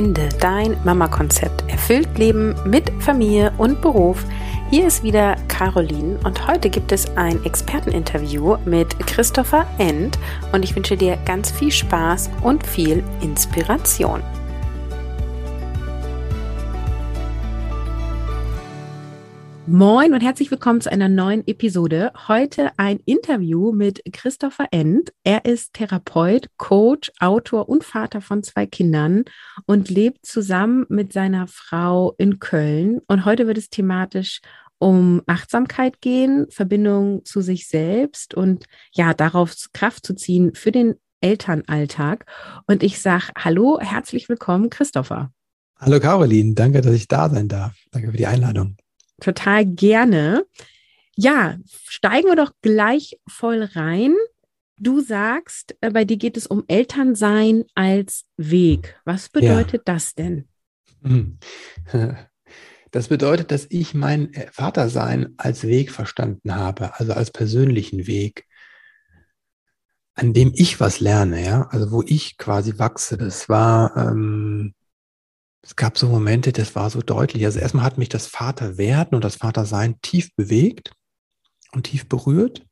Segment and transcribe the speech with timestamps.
[0.00, 1.70] Finde dein Mama-Konzept.
[1.70, 4.24] Erfüllt Leben mit Familie und Beruf.
[4.70, 10.18] Hier ist wieder Caroline und heute gibt es ein Experteninterview mit Christopher End
[10.52, 14.22] und ich wünsche dir ganz viel Spaß und viel Inspiration.
[19.72, 22.10] Moin und herzlich willkommen zu einer neuen Episode.
[22.26, 25.12] Heute ein Interview mit Christopher End.
[25.22, 29.26] Er ist Therapeut, Coach, Autor und Vater von zwei Kindern
[29.66, 32.98] und lebt zusammen mit seiner Frau in Köln.
[33.06, 34.40] Und heute wird es thematisch
[34.80, 40.96] um Achtsamkeit gehen, Verbindung zu sich selbst und ja, darauf Kraft zu ziehen für den
[41.20, 42.26] Elternalltag.
[42.66, 45.30] Und ich sage Hallo, herzlich willkommen, Christopher.
[45.78, 47.76] Hallo Caroline, danke, dass ich da sein darf.
[47.92, 48.76] Danke für die Einladung
[49.20, 50.44] total gerne.
[51.16, 54.14] Ja, steigen wir doch gleich voll rein.
[54.76, 58.98] Du sagst, äh, bei dir geht es um Elternsein als Weg.
[59.04, 59.94] Was bedeutet ja.
[59.94, 60.48] das denn?
[61.02, 61.38] Hm.
[62.92, 68.46] Das bedeutet, dass ich mein Vatersein als Weg verstanden habe, also als persönlichen Weg,
[70.14, 73.16] an dem ich was lerne, ja, also wo ich quasi wachse.
[73.16, 74.74] Das war ähm,
[75.62, 77.44] es gab so Momente, das war so deutlich.
[77.44, 80.92] Also erstmal hat mich das Vaterwerden und das Vatersein tief bewegt
[81.72, 82.66] und tief berührt.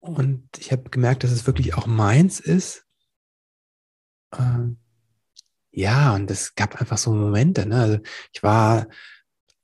[0.00, 2.84] Und ich habe gemerkt, dass es wirklich auch meins ist.
[4.38, 4.78] Ähm,
[5.72, 7.66] ja, und es gab einfach so Momente.
[7.66, 7.80] Ne?
[7.80, 7.98] Also
[8.32, 8.86] ich war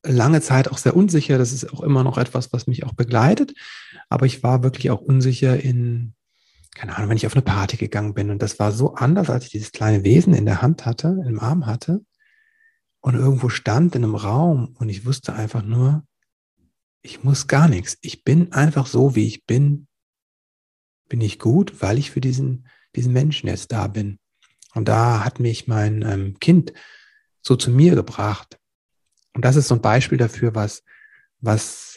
[0.02, 1.38] lange Zeit auch sehr unsicher.
[1.38, 3.54] Das ist auch immer noch etwas, was mich auch begleitet.
[4.08, 6.14] Aber ich war wirklich auch unsicher in,
[6.74, 9.44] keine Ahnung, wenn ich auf eine Party gegangen bin und das war so anders, als
[9.44, 12.04] ich dieses kleine Wesen in der Hand hatte, im Arm hatte
[13.00, 16.04] und irgendwo stand in einem Raum und ich wusste einfach nur,
[17.02, 17.98] ich muss gar nichts.
[18.00, 19.86] Ich bin einfach so, wie ich bin,
[21.08, 22.66] bin ich gut, weil ich für diesen,
[22.96, 24.18] diesen Menschen jetzt da bin.
[24.74, 26.72] Und da hat mich mein ähm, Kind
[27.42, 28.58] so zu mir gebracht.
[29.34, 30.82] Und das ist so ein Beispiel dafür, was,
[31.40, 31.93] was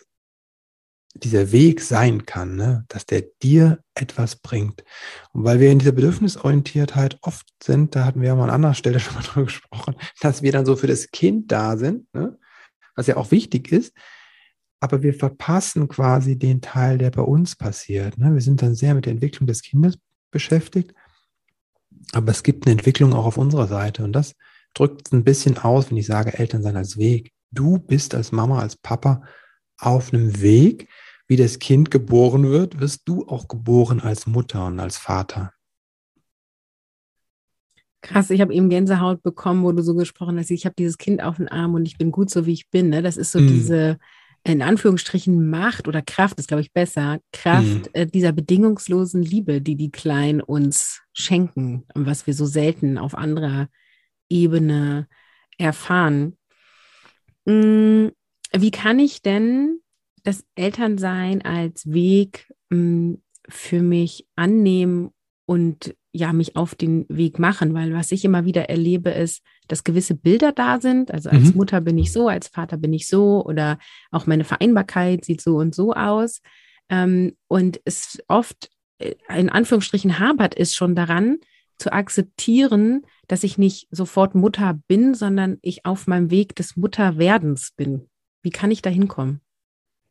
[1.23, 2.85] dieser Weg sein kann, ne?
[2.87, 4.83] dass der dir etwas bringt.
[5.31, 8.73] Und weil wir in dieser Bedürfnisorientiertheit oft sind, da hatten wir ja mal an anderer
[8.73, 12.37] Stelle schon mal drüber gesprochen, dass wir dann so für das Kind da sind, ne?
[12.95, 13.93] was ja auch wichtig ist,
[14.79, 18.17] aber wir verpassen quasi den Teil, der bei uns passiert.
[18.17, 18.33] Ne?
[18.33, 19.97] Wir sind dann sehr mit der Entwicklung des Kindes
[20.31, 20.93] beschäftigt,
[22.13, 24.35] aber es gibt eine Entwicklung auch auf unserer Seite und das
[24.73, 27.31] drückt es ein bisschen aus, wenn ich sage, Eltern sein als Weg.
[27.51, 29.23] Du bist als Mama, als Papa
[29.77, 30.89] auf einem Weg,
[31.27, 35.53] wie das Kind geboren wird, wirst du auch geboren als Mutter und als Vater.
[38.01, 41.21] Krass, ich habe eben Gänsehaut bekommen, wo du so gesprochen hast, ich habe dieses Kind
[41.21, 42.89] auf den Arm und ich bin gut so, wie ich bin.
[42.89, 43.01] Ne?
[43.01, 43.47] Das ist so mm.
[43.47, 43.97] diese,
[44.43, 47.89] in Anführungsstrichen, Macht oder Kraft, ist glaube ich besser, Kraft mm.
[47.93, 53.15] äh, dieser bedingungslosen Liebe, die die Kleinen uns schenken und was wir so selten auf
[53.15, 53.67] anderer
[54.29, 55.07] Ebene
[55.57, 56.37] erfahren.
[57.45, 58.09] Mm,
[58.53, 59.81] wie kann ich denn
[60.27, 65.11] das Elternsein als Weg mh, hm, für mich annehmen
[65.45, 69.85] und ja, mich auf den Weg machen, weil was ich immer wieder erlebe, ist, dass
[69.85, 71.11] gewisse Bilder da sind.
[71.11, 71.57] Also als mhm.
[71.57, 73.77] Mutter bin ich so, als Vater bin ich so oder
[74.11, 76.41] auch meine Vereinbarkeit sieht so und so aus.
[76.89, 81.37] Ähm, und es oft äh, in Anführungsstrichen hapert ist schon daran,
[81.77, 87.71] zu akzeptieren, dass ich nicht sofort Mutter bin, sondern ich auf meinem Weg des Mutterwerdens
[87.77, 88.09] bin.
[88.41, 89.41] Wie kann ich da hinkommen?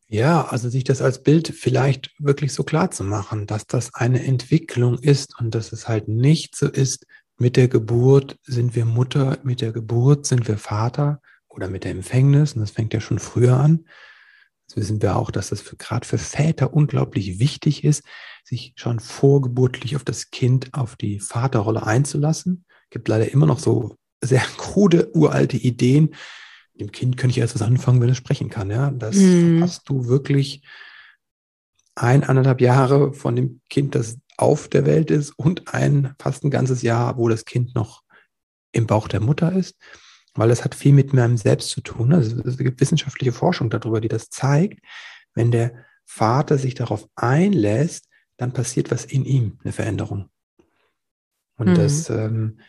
[0.09, 4.25] Ja, also sich das als Bild vielleicht wirklich so klar zu machen, dass das eine
[4.25, 7.07] Entwicklung ist und dass es halt nicht so ist,
[7.39, 11.91] mit der Geburt sind wir Mutter, mit der Geburt sind wir Vater oder mit der
[11.91, 13.87] Empfängnis, und das fängt ja schon früher an.
[14.69, 18.05] Das wissen wir auch, dass das gerade für Väter unglaublich wichtig ist,
[18.45, 22.65] sich schon vorgeburtlich auf das Kind, auf die Vaterrolle einzulassen.
[22.85, 26.15] Es gibt leider immer noch so sehr krude, uralte Ideen,
[26.79, 28.71] dem Kind könnte ich erst was anfangen, wenn es sprechen kann.
[28.71, 29.63] Ja, das mhm.
[29.63, 30.63] hast du wirklich
[31.95, 36.51] ein, anderthalb Jahre von dem Kind, das auf der Welt ist und ein fast ein
[36.51, 38.03] ganzes Jahr, wo das Kind noch
[38.73, 39.77] im Bauch der Mutter ist,
[40.35, 42.13] weil das hat viel mit meinem Selbst zu tun.
[42.13, 44.81] Also es gibt wissenschaftliche Forschung darüber, die das zeigt.
[45.33, 50.29] Wenn der Vater sich darauf einlässt, dann passiert was in ihm, eine Veränderung.
[51.57, 51.75] Und mhm.
[51.75, 52.61] das, ähm,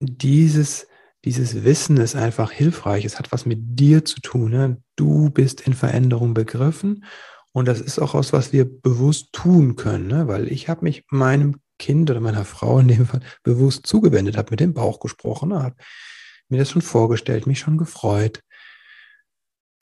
[0.00, 0.86] dieses,
[1.24, 3.04] dieses Wissen ist einfach hilfreich.
[3.04, 4.50] Es hat was mit dir zu tun.
[4.50, 4.82] Ne?
[4.96, 7.04] Du bist in Veränderung begriffen
[7.52, 10.26] und das ist auch was, was wir bewusst tun können, ne?
[10.26, 14.50] weil ich habe mich meinem Kind oder meiner Frau in dem Fall bewusst zugewendet, habe
[14.50, 15.76] mit dem Bauch gesprochen, habe
[16.48, 18.40] mir das schon vorgestellt, mich schon gefreut,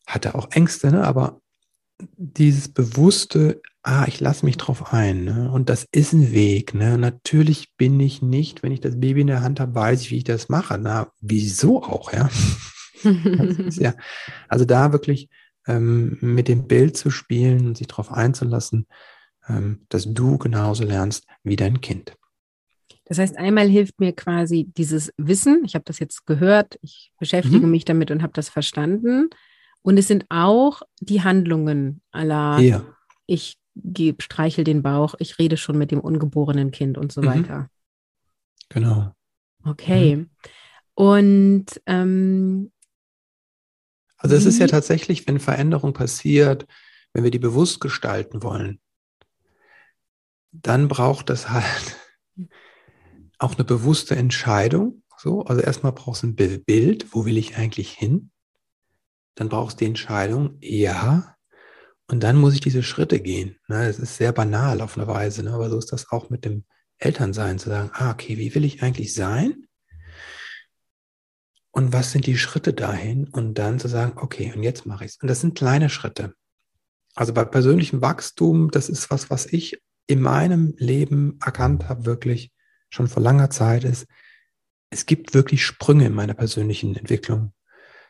[0.06, 1.04] hatte auch Ängste, ne?
[1.04, 1.40] aber
[2.16, 5.24] dieses bewusste ah, ich lasse mich drauf ein.
[5.24, 5.50] Ne?
[5.50, 6.74] Und das ist ein Weg.
[6.74, 6.98] Ne?
[6.98, 10.18] Natürlich bin ich nicht, wenn ich das Baby in der Hand habe, weiß ich, wie
[10.18, 10.78] ich das mache.
[10.78, 12.28] Na, wieso auch, ja?
[13.72, 13.94] ja
[14.48, 15.28] also da wirklich
[15.66, 18.86] ähm, mit dem Bild zu spielen und sich darauf einzulassen,
[19.48, 22.14] ähm, dass du genauso lernst wie dein Kind.
[23.04, 27.66] Das heißt, einmal hilft mir quasi dieses Wissen, ich habe das jetzt gehört, ich beschäftige
[27.66, 27.72] mhm.
[27.72, 29.30] mich damit und habe das verstanden.
[29.82, 32.84] Und es sind auch die Handlungen aller, ja.
[33.26, 37.26] ich gebe, streichel den Bauch, ich rede schon mit dem ungeborenen Kind und so mhm.
[37.26, 37.70] weiter.
[38.68, 39.12] Genau.
[39.64, 40.16] Okay.
[40.16, 40.30] Mhm.
[40.94, 42.72] Und ähm,
[44.16, 46.66] also es ist ja tatsächlich, wenn Veränderung passiert,
[47.12, 48.80] wenn wir die bewusst gestalten wollen,
[50.52, 51.96] dann braucht es halt
[53.38, 55.02] auch eine bewusste Entscheidung.
[55.16, 58.30] So, also erstmal brauchst du ein Bild, wo will ich eigentlich hin?
[59.34, 61.36] Dann brauchst du die Entscheidung, ja,
[62.10, 63.56] und dann muss ich diese Schritte gehen.
[63.68, 63.86] Ne?
[63.86, 65.52] Das ist sehr banal auf eine Weise, ne?
[65.52, 66.64] aber so ist das auch mit dem
[66.98, 69.66] Elternsein, zu sagen, ah, okay, wie will ich eigentlich sein?
[71.70, 73.28] Und was sind die Schritte dahin?
[73.28, 75.16] Und dann zu sagen, okay, und jetzt mache ich es.
[75.22, 76.34] Und das sind kleine Schritte.
[77.14, 82.52] Also bei persönlichem Wachstum, das ist was, was ich in meinem Leben erkannt habe, wirklich
[82.88, 84.06] schon vor langer Zeit, ist,
[84.90, 87.52] es gibt wirklich Sprünge in meiner persönlichen Entwicklung.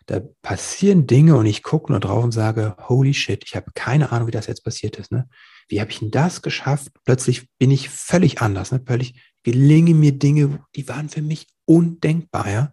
[0.06, 4.12] Da passieren Dinge und ich gucke nur drauf und sage, holy shit, ich habe keine
[4.12, 5.12] Ahnung, wie das jetzt passiert ist.
[5.12, 5.28] Ne?
[5.68, 6.88] Wie habe ich denn das geschafft?
[7.04, 8.72] Plötzlich bin ich völlig anders.
[8.72, 8.82] Ne?
[8.84, 12.50] Völlig gelingen mir Dinge, die waren für mich undenkbar.
[12.50, 12.72] Ja?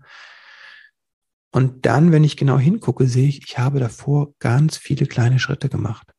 [1.51, 5.69] Und dann, wenn ich genau hingucke, sehe ich, ich habe davor ganz viele kleine Schritte
[5.69, 6.11] gemacht.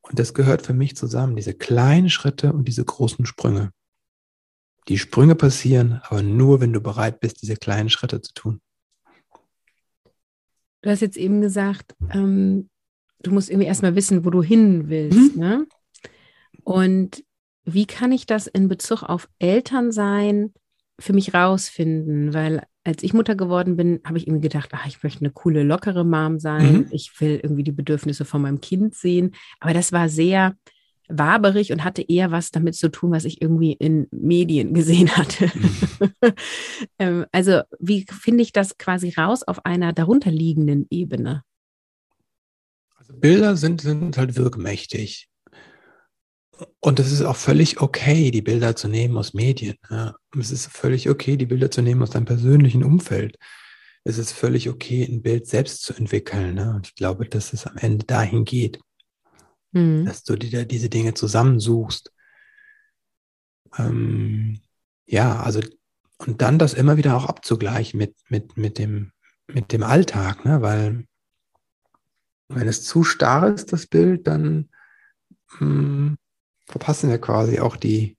[0.00, 3.72] Und das gehört für mich zusammen, diese kleinen Schritte und diese großen Sprünge.
[4.88, 8.60] Die Sprünge passieren, aber nur, wenn du bereit bist, diese kleinen Schritte zu tun.
[10.84, 12.68] Du hast jetzt eben gesagt, ähm,
[13.22, 15.34] du musst irgendwie erstmal wissen, wo du hin willst.
[15.34, 15.40] Mhm.
[15.40, 15.66] Ne?
[16.62, 17.24] Und
[17.64, 20.52] wie kann ich das in Bezug auf Elternsein
[21.00, 22.34] für mich rausfinden?
[22.34, 25.62] Weil als ich Mutter geworden bin, habe ich irgendwie gedacht, ach, ich möchte eine coole,
[25.62, 26.74] lockere Mom sein.
[26.74, 26.88] Mhm.
[26.90, 29.34] Ich will irgendwie die Bedürfnisse von meinem Kind sehen.
[29.60, 30.54] Aber das war sehr
[31.08, 35.50] waberig und hatte eher was damit zu tun, was ich irgendwie in Medien gesehen hatte.
[35.54, 36.10] Mhm.
[36.98, 41.42] ähm, also wie finde ich das quasi raus auf einer darunterliegenden Ebene?
[42.96, 45.28] Also Bilder sind, sind halt wirkmächtig.
[46.80, 49.76] Und es ist auch völlig okay, die Bilder zu nehmen aus Medien.
[49.90, 50.14] Ja.
[50.38, 53.36] Es ist völlig okay, die Bilder zu nehmen aus deinem persönlichen Umfeld.
[54.04, 56.54] Es ist völlig okay, ein Bild selbst zu entwickeln.
[56.54, 56.74] Ne?
[56.74, 58.78] Und ich glaube, dass es am Ende dahin geht,
[59.74, 60.06] mhm.
[60.06, 62.12] dass du dir diese Dinge zusammensuchst.
[63.76, 64.60] Ähm,
[65.06, 65.60] ja, also
[66.18, 69.12] und dann das immer wieder auch abzugleichen mit, mit, mit, dem,
[69.46, 70.62] mit dem Alltag, ne?
[70.62, 71.06] weil
[72.48, 74.70] wenn es zu starr ist, das Bild, dann
[75.58, 76.18] mh, hm,
[76.66, 78.16] verpassen wir quasi auch die,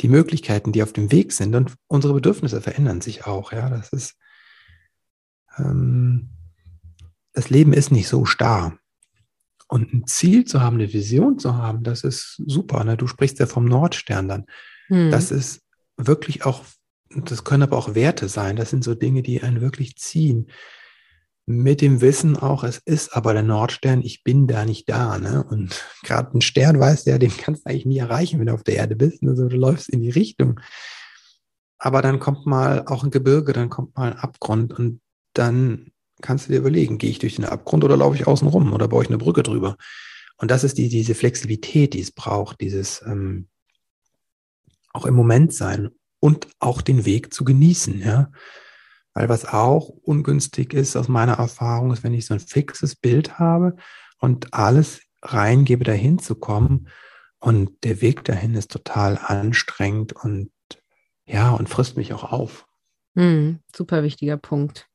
[0.00, 1.54] die Möglichkeiten, die auf dem Weg sind.
[1.54, 3.52] Und unsere Bedürfnisse verändern sich auch.
[3.52, 4.16] Ja, das ist,
[5.58, 6.30] ähm,
[7.32, 8.78] das Leben ist nicht so starr.
[9.68, 12.84] Und ein Ziel zu haben, eine Vision zu haben, das ist super.
[12.84, 12.96] Ne?
[12.96, 14.46] Du sprichst ja vom Nordstern dann.
[14.88, 15.10] Hm.
[15.10, 15.62] Das ist
[15.96, 16.62] wirklich auch,
[17.08, 18.56] das können aber auch Werte sein.
[18.56, 20.48] Das sind so Dinge, die einen wirklich ziehen
[21.46, 25.18] mit dem Wissen auch, es ist aber der Nordstern, ich bin da nicht da.
[25.18, 25.44] Ne?
[25.44, 28.64] Und gerade ein Stern weiß ja, den kannst du eigentlich nie erreichen, wenn du auf
[28.64, 29.22] der Erde bist.
[29.22, 30.60] Also du läufst in die Richtung.
[31.78, 35.00] Aber dann kommt mal auch ein Gebirge, dann kommt mal ein Abgrund und
[35.34, 35.90] dann
[36.22, 38.88] kannst du dir überlegen, gehe ich durch den Abgrund oder laufe ich außen rum oder
[38.88, 39.76] baue ich eine Brücke drüber?
[40.36, 43.48] Und das ist die, diese Flexibilität, die es braucht, dieses ähm,
[44.92, 45.90] auch im Moment sein
[46.20, 48.30] und auch den Weg zu genießen, ja.
[49.12, 53.38] Weil was auch ungünstig ist aus meiner Erfahrung, ist, wenn ich so ein fixes Bild
[53.38, 53.76] habe
[54.18, 56.88] und alles reingebe, dahin zu kommen
[57.38, 60.50] und der Weg dahin ist total anstrengend und
[61.26, 62.66] ja, und frisst mich auch auf.
[63.14, 64.88] Mm, super wichtiger Punkt.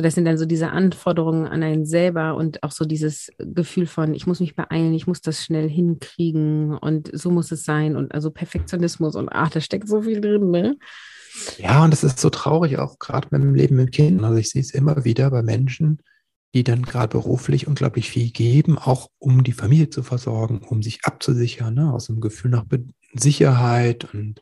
[0.00, 3.84] So, das sind dann so diese Anforderungen an einen selber und auch so dieses Gefühl
[3.84, 7.96] von, ich muss mich beeilen, ich muss das schnell hinkriegen und so muss es sein
[7.96, 10.78] und also Perfektionismus und ach, da steckt so viel drin, ne?
[11.58, 14.24] Ja, und das ist so traurig, auch gerade mit dem Leben mit Kindern.
[14.24, 16.00] Also ich sehe es immer wieder bei Menschen,
[16.54, 21.04] die dann gerade beruflich unglaublich viel geben, auch um die Familie zu versorgen, um sich
[21.04, 21.92] abzusichern, ne?
[21.92, 22.64] aus einem Gefühl nach
[23.12, 24.40] Sicherheit und,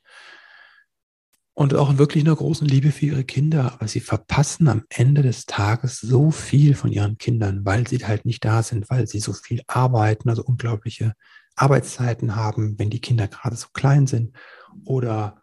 [1.59, 3.73] und auch wirklich einer großen Liebe für ihre Kinder.
[3.73, 8.25] Aber sie verpassen am Ende des Tages so viel von ihren Kindern, weil sie halt
[8.25, 11.15] nicht da sind, weil sie so viel arbeiten, also unglaubliche
[11.57, 14.37] Arbeitszeiten haben, wenn die Kinder gerade so klein sind
[14.85, 15.43] oder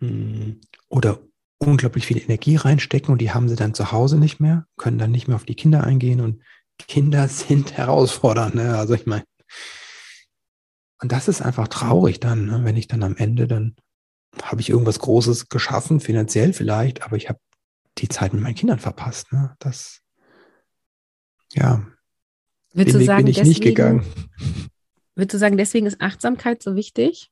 [0.00, 1.20] hm, oder
[1.58, 5.10] unglaublich viel Energie reinstecken und die haben sie dann zu Hause nicht mehr, können dann
[5.10, 6.40] nicht mehr auf die Kinder eingehen und
[6.88, 8.54] Kinder sind herausfordernd.
[8.54, 8.78] Ne?
[8.78, 9.24] Also ich meine,
[11.02, 12.60] und das ist einfach traurig dann, ne?
[12.64, 13.76] wenn ich dann am Ende dann
[14.42, 17.38] habe ich irgendwas Großes geschaffen, finanziell vielleicht, aber ich habe
[17.98, 19.32] die Zeit mit meinen Kindern verpasst.
[19.32, 19.54] Ne?
[19.58, 20.00] Das,
[21.52, 21.86] ja,
[22.72, 24.04] Würdest den du sagen, bin ich deswegen, nicht gegangen.
[25.14, 27.30] Würdest du sagen, deswegen ist Achtsamkeit so wichtig?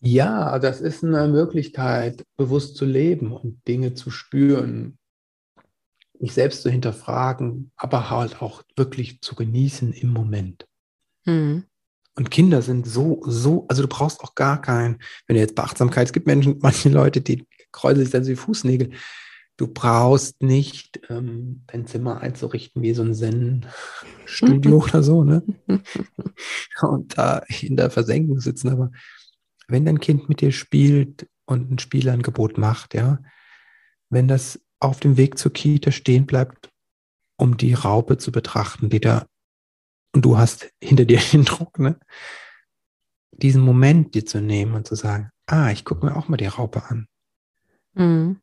[0.00, 4.98] Ja, das ist eine Möglichkeit, bewusst zu leben und Dinge zu spüren,
[6.18, 10.66] mich selbst zu hinterfragen, aber halt auch wirklich zu genießen im Moment.
[11.24, 11.64] Hm.
[12.14, 15.62] Und Kinder sind so, so, also du brauchst auch gar keinen, wenn du jetzt bei
[15.62, 18.90] Achtsamkeit, es gibt Menschen, manche Leute, die kräuseln sich dann so die Fußnägel.
[19.56, 25.42] Du brauchst nicht ähm, dein Zimmer einzurichten wie so ein Zen-Studio oder so, ne?
[26.82, 28.70] Und da in der Versenkung sitzen.
[28.70, 28.90] Aber
[29.68, 33.18] wenn dein Kind mit dir spielt und ein Spielangebot macht, ja,
[34.10, 36.70] wenn das auf dem Weg zur Kita stehen bleibt,
[37.36, 39.26] um die Raupe zu betrachten, die da
[40.12, 41.98] und du hast hinter dir den Druck, ne?
[43.42, 46.46] diesen Moment dir zu nehmen und zu sagen, ah, ich gucke mir auch mal die
[46.46, 47.08] Raupe an.
[47.94, 48.40] Mhm.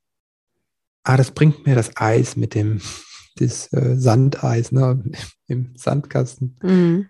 [1.04, 2.82] Ah, das bringt mir das Eis mit dem
[3.36, 5.04] das äh, Sandeis, ne,
[5.48, 6.58] im Sandkasten.
[6.62, 7.10] Mhm.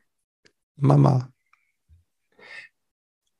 [0.75, 1.33] Mama.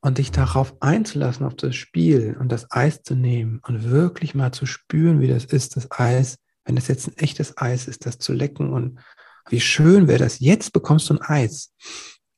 [0.02, 4.50] Und dich darauf einzulassen, auf das Spiel und das Eis zu nehmen und wirklich mal
[4.50, 8.18] zu spüren, wie das ist, das Eis, wenn das jetzt ein echtes Eis ist, das
[8.18, 8.98] zu lecken und
[9.48, 11.72] wie schön wäre das, jetzt bekommst du ein Eis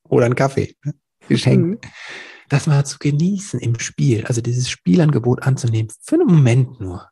[0.08, 0.94] oder einen Kaffee, ne?
[1.28, 1.84] geschenkt.
[1.84, 1.90] Mhm.
[2.48, 7.08] Das mal zu genießen im Spiel, also dieses Spielangebot anzunehmen, für einen Moment nur.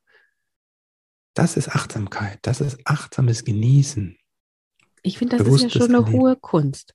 [1.35, 4.17] Das ist Achtsamkeit, das ist achtsames Genießen.
[5.03, 6.95] Ich finde, das ist ja schon eine hohe Kunst.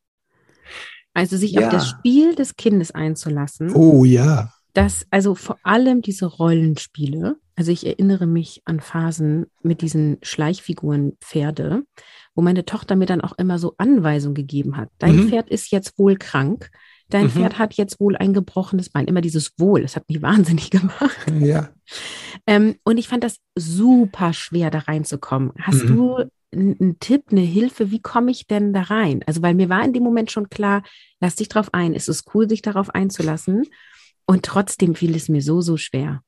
[1.14, 1.66] Also sich ja.
[1.66, 3.74] auf das Spiel des Kindes einzulassen.
[3.74, 4.54] Oh ja.
[4.74, 7.38] Das, also vor allem diese Rollenspiele.
[7.56, 11.84] Also ich erinnere mich an Phasen mit diesen Schleichfiguren Pferde,
[12.34, 14.90] wo meine Tochter mir dann auch immer so Anweisungen gegeben hat.
[15.00, 15.30] Dein mhm.
[15.30, 16.70] Pferd ist jetzt wohl krank.
[17.10, 17.30] Dein mhm.
[17.30, 19.06] Pferd hat jetzt wohl ein gebrochenes Bein.
[19.06, 21.18] Immer dieses Wohl, das hat mich wahnsinnig gemacht.
[21.40, 21.70] Ja.
[22.46, 25.54] Ähm, und ich fand das super schwer, da reinzukommen.
[25.62, 25.88] Hast mhm.
[25.88, 29.22] du einen Tipp, eine Hilfe, wie komme ich denn da rein?
[29.26, 30.84] Also, weil mir war in dem Moment schon klar,
[31.20, 31.94] lass dich drauf ein.
[31.94, 33.66] Es ist cool, sich darauf einzulassen.
[34.26, 36.22] Und trotzdem fiel es mir so, so schwer.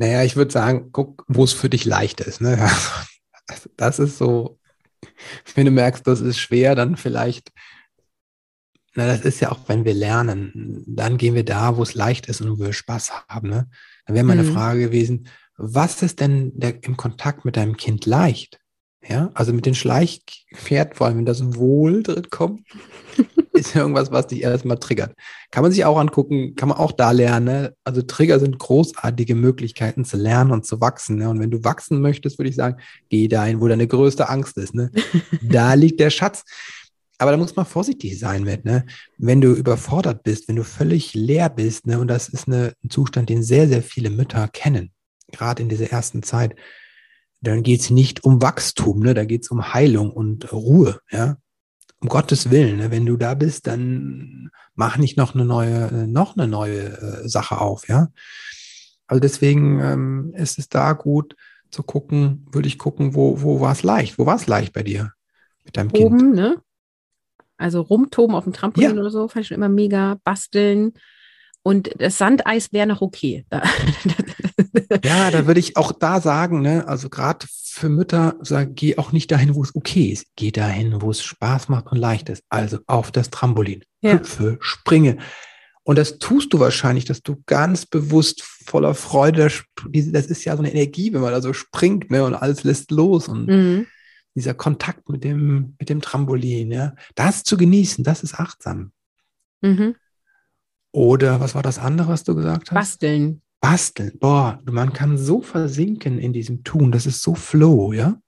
[0.00, 2.40] Naja, ich würde sagen, guck, wo es für dich leicht ist.
[2.40, 2.56] Ne?
[3.76, 4.58] das ist so,
[5.54, 7.52] wenn du merkst, das ist schwer, dann vielleicht,
[8.94, 12.28] na, das ist ja auch, wenn wir lernen, dann gehen wir da, wo es leicht
[12.28, 13.50] ist und wo wir Spaß haben.
[13.50, 13.68] Ne?
[14.06, 14.54] Dann wäre meine mhm.
[14.54, 15.28] Frage gewesen,
[15.58, 18.58] was ist denn der, im Kontakt mit deinem Kind leicht?
[19.06, 22.66] Ja, also mit den Schleichpferd, vor allem wenn das Wohl drin kommt,
[23.60, 25.14] ist irgendwas, was dich erstmal triggert.
[25.50, 27.44] Kann man sich auch angucken, kann man auch da lernen.
[27.44, 27.74] Ne?
[27.84, 31.16] Also Trigger sind großartige Möglichkeiten zu lernen und zu wachsen.
[31.16, 31.28] Ne?
[31.28, 34.74] Und wenn du wachsen möchtest, würde ich sagen, geh dahin, wo deine größte Angst ist.
[34.74, 34.90] Ne?
[35.42, 36.44] da liegt der Schatz.
[37.18, 38.86] Aber da muss man vorsichtig sein mit, ne?
[39.18, 42.00] Wenn du überfordert bist, wenn du völlig leer bist, ne?
[42.00, 44.90] Und das ist eine, ein Zustand, den sehr, sehr viele Mütter kennen,
[45.30, 46.54] gerade in dieser ersten Zeit
[47.40, 49.14] dann geht es nicht um Wachstum, ne?
[49.14, 51.36] da geht es um Heilung und Ruhe, ja.
[52.00, 52.90] Um Gottes Willen, ne?
[52.90, 57.60] wenn du da bist, dann mach nicht noch eine neue, noch eine neue äh, Sache
[57.60, 58.08] auf, ja.
[59.06, 61.36] Also deswegen ähm, ist es da gut
[61.70, 64.18] zu gucken, würde ich gucken, wo, wo war es leicht?
[64.18, 65.12] Wo war es leicht bei dir
[65.64, 66.34] mit deinem Oben, Kind?
[66.34, 66.62] ne?
[67.56, 69.00] Also rumtoben auf dem Trampolin ja.
[69.00, 70.16] oder so, fand ich schon immer mega.
[70.24, 70.92] Basteln,
[71.62, 73.44] und das Sandeis wäre noch okay.
[75.04, 79.12] ja, da würde ich auch da sagen, ne, also gerade für Mütter, sag, geh auch
[79.12, 80.26] nicht dahin, wo es okay ist.
[80.36, 82.42] Geh dahin, wo es Spaß macht und leicht ist.
[82.48, 83.84] Also auf das Trampolin.
[84.00, 84.14] Ja.
[84.14, 85.18] Hüpfe, springe.
[85.82, 89.50] Und das tust du wahrscheinlich, dass du ganz bewusst voller Freude,
[89.92, 92.90] das ist ja so eine Energie, wenn man da so springt, ne, und alles lässt
[92.90, 93.86] los und mhm.
[94.34, 98.92] dieser Kontakt mit dem, mit dem Trampolin, ja, das zu genießen, das ist achtsam.
[99.62, 99.96] Mhm.
[100.92, 102.74] Oder was war das andere, was du gesagt hast?
[102.74, 103.42] Basteln.
[103.60, 104.18] Basteln.
[104.18, 106.92] Boah, man kann so versinken in diesem Tun.
[106.92, 108.20] Das ist so flow, ja?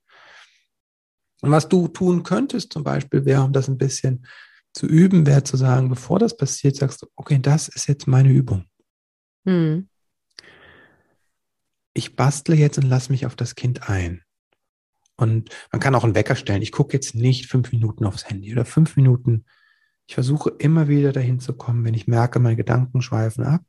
[1.40, 4.26] Und was du tun könntest zum Beispiel, wäre, um das ein bisschen
[4.72, 8.30] zu üben, wäre zu sagen, bevor das passiert, sagst du, okay, das ist jetzt meine
[8.30, 8.66] Übung.
[9.44, 9.88] Hm.
[11.94, 14.22] Ich bastle jetzt und lasse mich auf das Kind ein.
[15.16, 16.62] Und man kann auch einen Wecker stellen.
[16.62, 19.44] Ich gucke jetzt nicht fünf Minuten aufs Handy oder fünf Minuten
[20.06, 23.62] ich versuche immer wieder dahin zu kommen, wenn ich merke, meine Gedanken schweifen ab,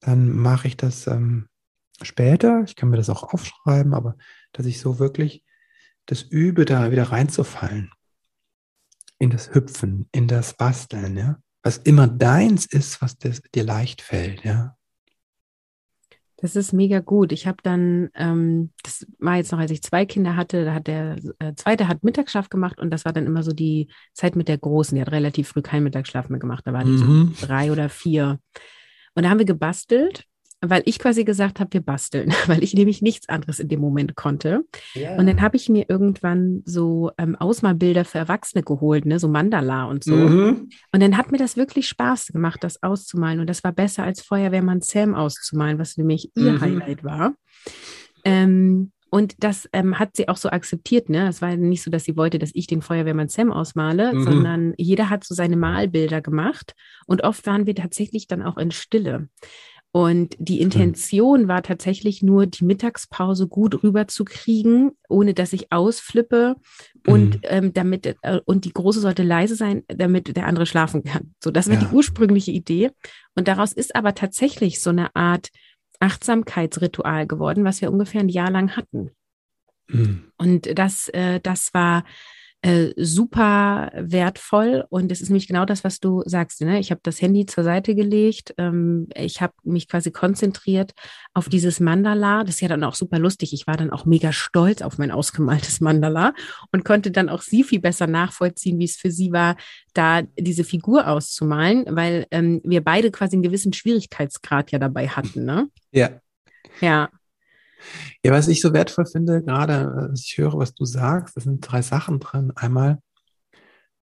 [0.00, 1.48] dann mache ich das ähm,
[2.02, 2.62] später.
[2.64, 4.16] Ich kann mir das auch aufschreiben, aber
[4.52, 5.44] dass ich so wirklich
[6.06, 7.92] das übe, da wieder reinzufallen.
[9.18, 11.38] In das Hüpfen, in das Basteln, ja.
[11.62, 14.76] Was immer deins ist, was dir leicht fällt, ja.
[16.42, 17.32] Das ist mega gut.
[17.32, 20.86] Ich habe dann, ähm, das war jetzt noch, als ich zwei Kinder hatte, da hat
[20.86, 24.48] der äh, zweite hat Mittagsschlaf gemacht und das war dann immer so die Zeit mit
[24.48, 24.94] der Großen.
[24.94, 26.66] Die hat relativ früh keinen Mittagsschlaf mehr gemacht.
[26.66, 27.34] Da war die mhm.
[27.34, 28.38] so drei oder vier.
[29.14, 30.24] Und da haben wir gebastelt
[30.60, 34.14] weil ich quasi gesagt habe, wir basteln, weil ich nämlich nichts anderes in dem Moment
[34.14, 34.64] konnte.
[34.94, 35.16] Yeah.
[35.16, 39.84] Und dann habe ich mir irgendwann so ähm, Ausmalbilder für Erwachsene geholt, ne, so Mandala
[39.84, 40.14] und so.
[40.14, 40.68] Mhm.
[40.92, 43.40] Und dann hat mir das wirklich Spaß gemacht, das auszumalen.
[43.40, 46.60] Und das war besser als Feuerwehrmann Sam auszumalen, was nämlich ihr mhm.
[46.60, 47.34] Highlight war.
[48.24, 51.08] Ähm, und das ähm, hat sie auch so akzeptiert.
[51.08, 51.28] Ne?
[51.28, 54.22] Es war nicht so, dass sie wollte, dass ich den Feuerwehrmann Sam ausmale, mhm.
[54.22, 56.74] sondern jeder hat so seine Malbilder gemacht.
[57.06, 59.28] Und oft waren wir tatsächlich dann auch in Stille.
[59.92, 66.54] Und die Intention war tatsächlich nur, die Mittagspause gut rüberzukriegen, ohne dass ich ausflippe
[67.06, 67.40] und mhm.
[67.42, 71.34] ähm, damit äh, und die große sollte leise sein, damit der andere schlafen kann.
[71.42, 71.80] So, das war ja.
[71.80, 72.92] die ursprüngliche Idee.
[73.34, 75.48] Und daraus ist aber tatsächlich so eine Art
[75.98, 79.10] Achtsamkeitsritual geworden, was wir ungefähr ein Jahr lang hatten.
[79.88, 80.30] Mhm.
[80.36, 82.04] Und das, äh, das war
[82.62, 86.60] äh, super wertvoll und es ist nämlich genau das, was du sagst.
[86.60, 86.78] Ne?
[86.78, 90.92] Ich habe das Handy zur Seite gelegt, ähm, ich habe mich quasi konzentriert
[91.32, 92.44] auf dieses Mandala.
[92.44, 93.54] Das ist ja dann auch super lustig.
[93.54, 96.34] Ich war dann auch mega stolz auf mein ausgemaltes Mandala
[96.70, 99.56] und konnte dann auch sie viel besser nachvollziehen, wie es für sie war,
[99.94, 105.44] da diese Figur auszumalen, weil ähm, wir beide quasi einen gewissen Schwierigkeitsgrad ja dabei hatten.
[105.44, 105.68] Ne?
[105.92, 106.20] Ja.
[106.80, 107.08] Ja.
[108.22, 111.82] Ja, was ich so wertvoll finde, gerade ich höre, was du sagst, das sind drei
[111.82, 112.52] Sachen drin.
[112.56, 113.00] Einmal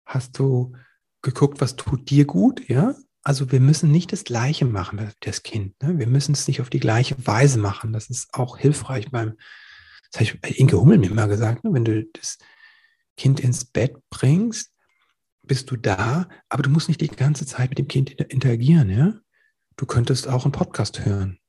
[0.05, 0.73] hast du
[1.21, 2.95] geguckt, was tut dir gut, ja?
[3.25, 5.81] Also wir müssen nicht das Gleiche machen wie das Kind.
[5.81, 5.97] Ne?
[5.97, 7.93] Wir müssen es nicht auf die gleiche Weise machen.
[7.93, 9.37] Das ist auch hilfreich beim,
[10.11, 11.73] das habe ich bei Inke Hummel mir immer gesagt, ne?
[11.73, 12.37] wenn du das
[13.15, 14.71] Kind ins Bett bringst,
[15.41, 19.13] bist du da, aber du musst nicht die ganze Zeit mit dem Kind interagieren, ja?
[19.75, 21.39] Du könntest auch einen Podcast hören.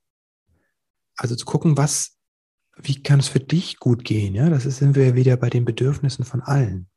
[1.16, 2.13] Also zu gucken, was
[2.76, 4.34] wie kann es für dich gut gehen?
[4.34, 6.88] Ja, das ist, sind wir ja wieder bei den Bedürfnissen von allen.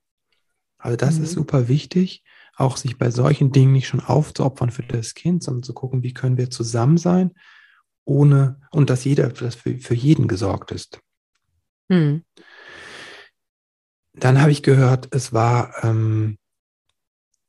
[0.78, 1.24] Also das mhm.
[1.24, 2.24] ist super wichtig,
[2.56, 6.14] auch sich bei solchen Dingen nicht schon aufzuopfern für das Kind, sondern zu gucken, wie
[6.14, 7.32] können wir zusammen sein,
[8.06, 11.00] ohne und dass jeder, dass für, für jeden gesorgt ist.
[11.90, 12.24] Mhm.
[14.14, 16.40] Dann habe ich gehört, es war, ähm,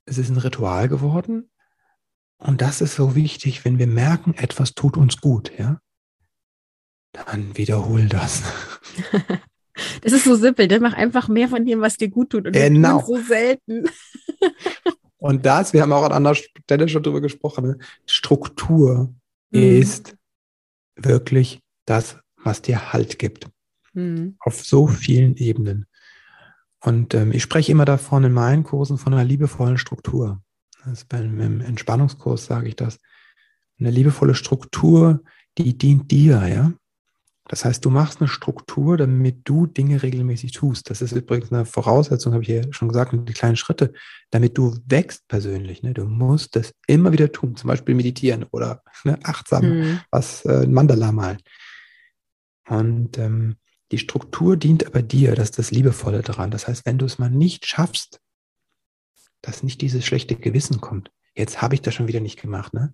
[0.05, 1.51] es ist ein Ritual geworden.
[2.37, 5.81] Und das ist so wichtig, wenn wir merken, etwas tut uns gut, ja.
[7.27, 8.43] Dann wiederhol das.
[10.03, 10.81] Das ist so simpel, ne?
[10.81, 12.47] Mach einfach mehr von dem, was dir gut tut.
[12.47, 13.01] Und genau.
[13.07, 13.89] so selten.
[15.19, 17.79] Und das, wir haben auch an anderer Stelle schon drüber gesprochen, ne?
[18.07, 19.15] Struktur
[19.51, 19.61] mhm.
[19.61, 20.17] ist
[20.97, 23.49] wirklich das, was dir Halt gibt.
[23.95, 24.37] Mhm.
[24.41, 25.87] Auf so vielen Ebenen.
[26.81, 30.41] Und ähm, ich spreche immer davon in meinen Kursen von einer liebevollen Struktur.
[30.85, 33.01] Das beim, Im Entspannungskurs sage ich das.
[33.81, 35.23] Eine liebevolle Struktur,
[35.57, 36.73] die dient dir, ja.
[37.49, 40.91] Das heißt, du machst eine Struktur, damit du Dinge regelmäßig tust.
[40.91, 43.95] Das ist übrigens eine Voraussetzung, habe ich ja schon gesagt, die kleinen Schritte,
[44.31, 45.83] damit du wächst persönlich.
[45.83, 45.95] Ne?
[45.95, 50.01] Du musst das immer wieder tun, zum Beispiel meditieren oder ne, achtsam mhm.
[50.11, 51.39] was äh, Mandala malen.
[52.69, 53.57] Und ähm,
[53.91, 56.51] die Struktur dient aber dir, das ist das Liebevolle daran.
[56.51, 58.21] Das heißt, wenn du es mal nicht schaffst,
[59.41, 62.93] dass nicht dieses schlechte Gewissen kommt, jetzt habe ich das schon wieder nicht gemacht, ne?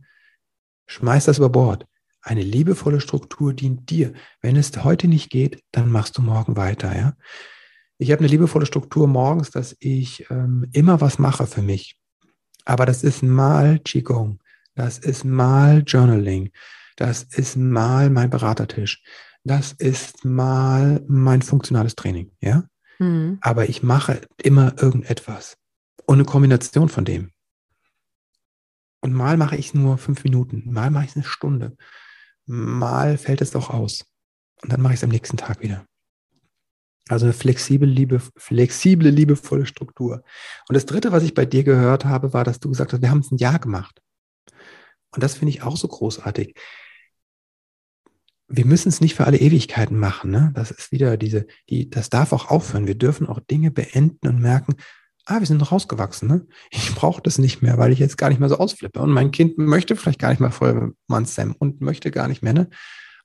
[0.86, 1.86] Schmeiß das über Bord.
[2.24, 4.14] Eine liebevolle Struktur dient dir.
[4.40, 7.16] Wenn es heute nicht geht, dann machst du morgen weiter, ja.
[7.98, 11.98] Ich habe eine liebevolle Struktur morgens, dass ich ähm, immer was mache für mich.
[12.64, 14.40] Aber das ist mal Qigong,
[14.74, 16.50] das ist mal Journaling,
[16.96, 19.04] das ist mal mein Beratertisch,
[19.44, 22.64] das ist mal mein funktionales Training, ja.
[22.98, 23.36] Mhm.
[23.42, 25.58] Aber ich mache immer irgendetwas
[26.06, 27.32] und eine Kombination von dem.
[29.02, 31.76] Und mal mache ich nur fünf Minuten, mal mache ich eine Stunde
[32.46, 34.04] mal fällt es auch aus.
[34.62, 35.86] Und dann mache ich es am nächsten Tag wieder.
[37.08, 40.22] Also eine flexible, liebe, flexible, liebevolle Struktur.
[40.68, 43.10] Und das Dritte, was ich bei dir gehört habe, war, dass du gesagt hast, wir
[43.10, 44.00] haben es ein Jahr gemacht.
[45.10, 46.54] Und das finde ich auch so großartig.
[48.48, 50.30] Wir müssen es nicht für alle Ewigkeiten machen.
[50.30, 50.52] Ne?
[50.54, 52.86] Das ist wieder diese, die, das darf auch aufhören.
[52.86, 54.76] Wir dürfen auch Dinge beenden und merken,
[55.26, 56.46] ah, wir sind rausgewachsen, ne?
[56.70, 59.00] Ich brauche das nicht mehr, weil ich jetzt gar nicht mehr so ausflippe.
[59.00, 62.52] Und mein Kind möchte vielleicht gar nicht mehr Feuerwehrmann Sam und möchte gar nicht mehr,
[62.52, 62.68] ne?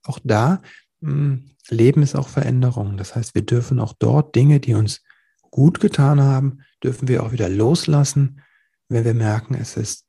[0.03, 0.61] Auch da,
[1.01, 2.97] mh, hm, Leben ist auch Veränderung.
[2.97, 5.03] Das heißt, wir dürfen auch dort Dinge, die uns
[5.51, 8.41] gut getan haben, dürfen wir auch wieder loslassen,
[8.87, 10.05] wenn wir merken, es ist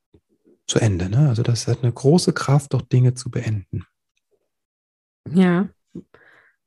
[0.67, 1.11] zu Ende.
[1.11, 1.29] Ne?
[1.29, 3.85] Also das hat eine große Kraft, dort Dinge zu beenden.
[5.29, 5.69] Ja,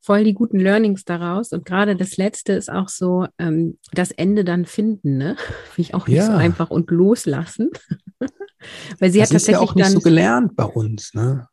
[0.04, 1.54] voll die guten Learnings daraus.
[1.54, 5.38] Und gerade das letzte ist auch so, ähm, das Ende dann finden, ne?
[5.72, 6.26] Finde ich auch nicht ja.
[6.26, 7.72] so einfach und loslassen.
[9.00, 11.48] Weil sie das hat tatsächlich ist ja auch nicht so gelernt bei uns, ne?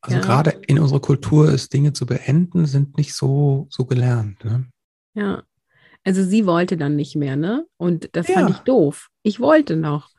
[0.00, 0.22] Also ja.
[0.22, 4.44] gerade in unserer Kultur ist Dinge zu beenden, sind nicht so, so gelernt.
[4.44, 4.66] Ne?
[5.14, 5.44] Ja.
[6.04, 7.64] Also sie wollte dann nicht mehr, ne?
[7.78, 8.34] Und das ja.
[8.34, 9.08] fand ich doof.
[9.22, 10.10] Ich wollte noch.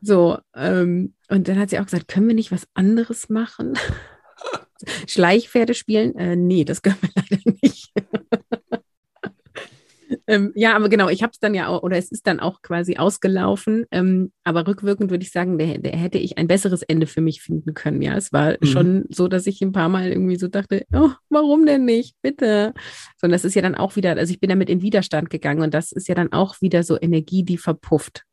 [0.00, 3.74] So, ähm, und dann hat sie auch gesagt, können wir nicht was anderes machen?
[5.06, 6.16] Schleichpferde spielen?
[6.16, 7.92] Äh, nee, das können wir leider nicht.
[10.26, 12.62] ähm, ja, aber genau, ich habe es dann ja auch, oder es ist dann auch
[12.62, 13.86] quasi ausgelaufen.
[13.90, 17.42] Ähm, aber rückwirkend würde ich sagen, der, der, hätte ich ein besseres Ende für mich
[17.42, 18.02] finden können.
[18.02, 18.66] Ja, es war mhm.
[18.66, 22.16] schon so, dass ich ein paar Mal irgendwie so dachte, oh, warum denn nicht?
[22.22, 22.74] Bitte.
[23.16, 25.74] Sondern das ist ja dann auch wieder, also ich bin damit in Widerstand gegangen und
[25.74, 28.24] das ist ja dann auch wieder so Energie, die verpufft.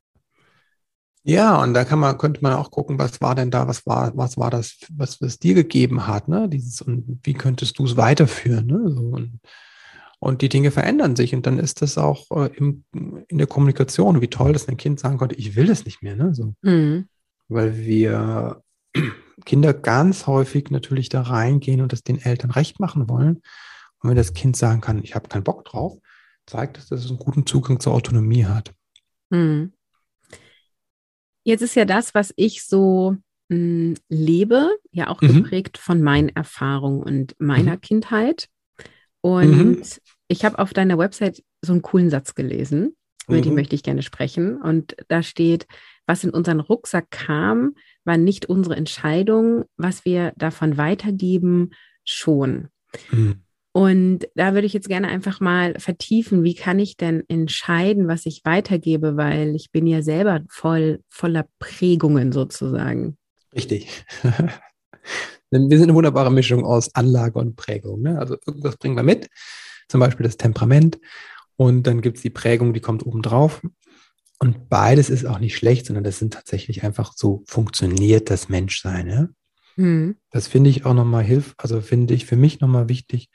[1.26, 4.16] Ja, und da kann man, könnte man auch gucken, was war denn da, was war,
[4.16, 6.50] was war das, was es dir gegeben hat, ne?
[6.50, 8.90] Dieses, und wie könntest du es weiterführen, ne?
[8.90, 9.40] So, und,
[10.20, 14.20] und die Dinge verändern sich und dann ist das auch äh, im, in der Kommunikation,
[14.20, 16.34] wie toll, dass ein Kind sagen konnte, ich will das nicht mehr, ne?
[16.36, 16.56] So.
[16.62, 17.08] Mhm.
[17.48, 18.62] Weil wir
[19.46, 23.42] Kinder ganz häufig natürlich da reingehen und das den Eltern recht machen wollen.
[24.02, 25.98] Und wenn das Kind sagen kann, ich habe keinen Bock drauf,
[26.46, 28.74] zeigt es, dass es einen guten Zugang zur Autonomie hat.
[29.30, 29.72] Mhm.
[31.44, 33.18] Jetzt ist ja das, was ich so
[33.50, 35.44] mh, hm, lebe, ja auch mhm.
[35.44, 37.82] geprägt von meinen Erfahrungen und meiner mhm.
[37.82, 38.48] Kindheit.
[39.22, 39.82] Und mhm.
[40.28, 42.96] ich habe auf deiner Website so einen coolen Satz gelesen,
[43.28, 43.56] über den mhm.
[43.56, 44.62] möchte ich gerne sprechen.
[44.62, 45.66] Und da steht,
[46.06, 51.72] was in unseren Rucksack kam, war nicht unsere Entscheidung, was wir davon weitergeben,
[52.04, 52.68] schon.
[53.74, 53.82] Mhm.
[53.82, 58.26] Und da würde ich jetzt gerne einfach mal vertiefen, wie kann ich denn entscheiden, was
[58.26, 63.18] ich weitergebe, weil ich bin ja selber voll voller Prägungen sozusagen.
[63.54, 64.06] Richtig.
[64.24, 68.02] wir sind eine wunderbare Mischung aus Anlage und Prägung.
[68.02, 68.18] Ne?
[68.20, 69.30] Also irgendwas bringen wir mit,
[69.88, 71.00] zum Beispiel das Temperament
[71.56, 73.62] und dann gibt es die Prägung, die kommt obendrauf.
[74.40, 79.08] Und beides ist auch nicht schlecht, sondern das sind tatsächlich einfach so funktioniert das Menschsein.
[79.08, 79.30] Ja?
[79.76, 80.16] Hm.
[80.32, 83.30] Das finde ich auch nochmal hilf, also finde ich für mich nochmal wichtig,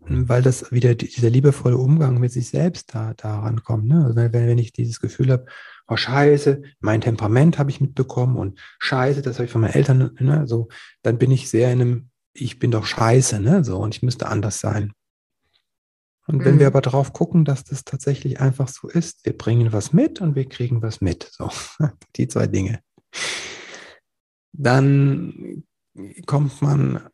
[0.00, 3.86] weil das wieder dieser liebevolle Umgang mit sich selbst da daran kommt.
[3.86, 4.04] Ne?
[4.04, 5.46] Also wenn, wenn ich dieses Gefühl habe,
[5.86, 10.10] oh Scheiße, mein Temperament habe ich mitbekommen und Scheiße, das habe ich von meinen Eltern,
[10.18, 10.46] ne?
[10.46, 10.68] so,
[11.02, 13.64] dann bin ich sehr in einem, ich bin doch Scheiße, ne?
[13.64, 14.92] so und ich müsste anders sein.
[16.26, 16.60] Und wenn mhm.
[16.60, 20.34] wir aber darauf gucken, dass das tatsächlich einfach so ist, wir bringen was mit und
[20.34, 21.50] wir kriegen was mit, so
[22.16, 22.80] die zwei Dinge,
[24.52, 25.64] dann
[26.26, 27.08] kommt man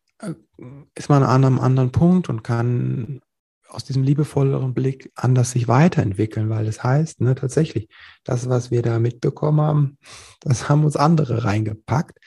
[0.95, 3.21] ist man an einem anderen Punkt und kann
[3.69, 7.89] aus diesem liebevolleren Blick anders sich weiterentwickeln, weil das heißt, ne, tatsächlich,
[8.23, 9.99] das, was wir da mitbekommen haben,
[10.41, 12.19] das haben uns andere reingepackt.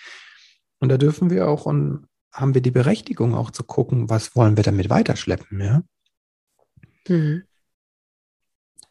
[0.80, 4.58] Und da dürfen wir auch und haben wir die Berechtigung auch zu gucken, was wollen
[4.58, 5.82] wir damit weiterschleppen, ja?
[7.08, 7.44] Mhm.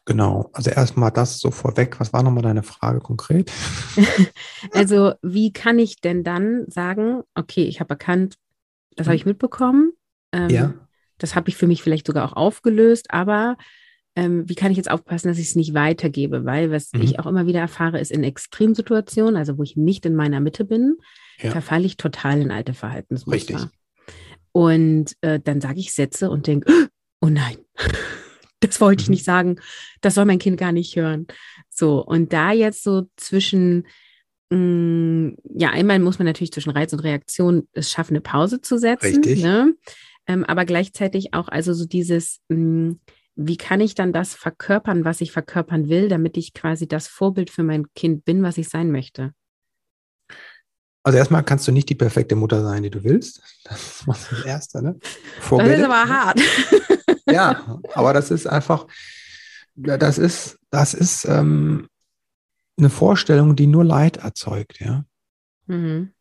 [0.03, 1.99] Genau, also erstmal das so vorweg.
[1.99, 3.51] Was war nochmal deine Frage konkret?
[4.71, 8.35] also, wie kann ich denn dann sagen, okay, ich habe erkannt,
[8.97, 9.93] das habe ich mitbekommen.
[10.33, 10.73] Ähm, ja.
[11.17, 13.57] Das habe ich für mich vielleicht sogar auch aufgelöst, aber
[14.15, 16.43] ähm, wie kann ich jetzt aufpassen, dass ich es nicht weitergebe?
[16.43, 17.01] Weil was mhm.
[17.01, 20.65] ich auch immer wieder erfahre, ist in Extremsituationen, also wo ich nicht in meiner Mitte
[20.65, 20.97] bin,
[21.39, 21.51] ja.
[21.51, 23.55] verfalle ich total in alte Verhaltensmuster.
[23.55, 23.69] Richtig.
[24.51, 26.89] Und äh, dann sage ich Sätze und denke,
[27.21, 27.57] oh nein,
[28.59, 29.13] das wollte ich mhm.
[29.13, 29.59] nicht sagen,
[30.01, 31.27] das soll mein Kind gar nicht hören.
[31.69, 33.85] So, und da jetzt so zwischen
[34.49, 39.15] ja, einmal muss man natürlich zwischen Reiz und Reaktion es schaffen, eine Pause zu setzen.
[39.15, 39.43] Richtig.
[39.43, 39.75] Ne?
[40.25, 42.99] Ähm, aber gleichzeitig auch also so dieses, mh, mm,
[43.39, 47.49] wie kann ich dann das verkörpern, was ich verkörpern will, damit ich quasi das Vorbild
[47.49, 49.33] für mein Kind bin, was ich sein möchte?
[51.03, 53.41] Also erstmal kannst du nicht die perfekte Mutter sein, die du willst.
[53.63, 54.97] Das ist das Erste, ne?
[55.39, 55.77] Vorbilder.
[55.77, 56.41] Das ist aber hart.
[57.29, 58.87] ja, aber das ist einfach,
[59.75, 61.87] das ist, das ist, ähm,
[62.77, 65.05] eine Vorstellung, die nur Leid erzeugt, ja.
[65.65, 66.13] Mhm.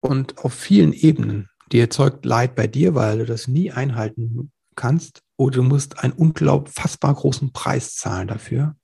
[0.00, 1.48] Und auf vielen Ebenen.
[1.72, 6.12] Die erzeugt Leid bei dir, weil du das nie einhalten kannst, oder du musst einen
[6.12, 8.76] unglaublich großen Preis zahlen dafür.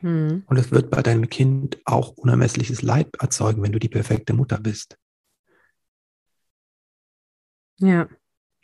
[0.00, 0.44] Mhm.
[0.46, 4.58] Und es wird bei deinem Kind auch unermessliches Leid erzeugen, wenn du die perfekte Mutter
[4.58, 4.98] bist.
[7.78, 8.08] Ja.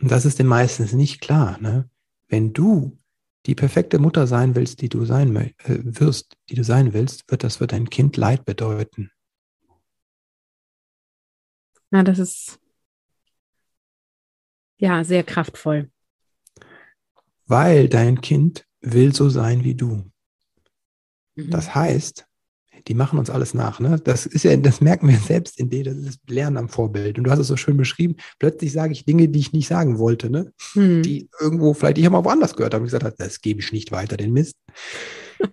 [0.01, 1.59] Und das ist dir meistens nicht klar.
[1.61, 1.89] Ne?
[2.29, 2.99] Wenn du
[3.47, 7.45] die perfekte Mutter sein willst, die du sein äh, wirst, die du sein willst, wird
[7.45, 9.11] das für dein Kind Leid bedeuten.
[11.91, 12.59] Na, das ist
[14.79, 15.91] ja sehr kraftvoll.
[17.47, 20.11] Weil dein Kind will so sein wie du.
[21.35, 21.51] Mhm.
[21.51, 22.27] Das heißt,
[22.89, 23.81] die machen uns alles nach.
[23.81, 24.01] Ne?
[24.03, 27.19] Das ist ja, das merken wir selbst in dir, das ist Lernen am Vorbild.
[27.19, 28.17] Und du hast es so schön beschrieben.
[28.39, 30.53] Plötzlich sage ich Dinge, die ich nicht sagen wollte, ne?
[30.73, 31.03] Hm.
[31.03, 33.93] Die irgendwo vielleicht ich habe mal woanders gehört habe und gesagt, das gebe ich nicht
[33.93, 34.57] weiter, den Mist.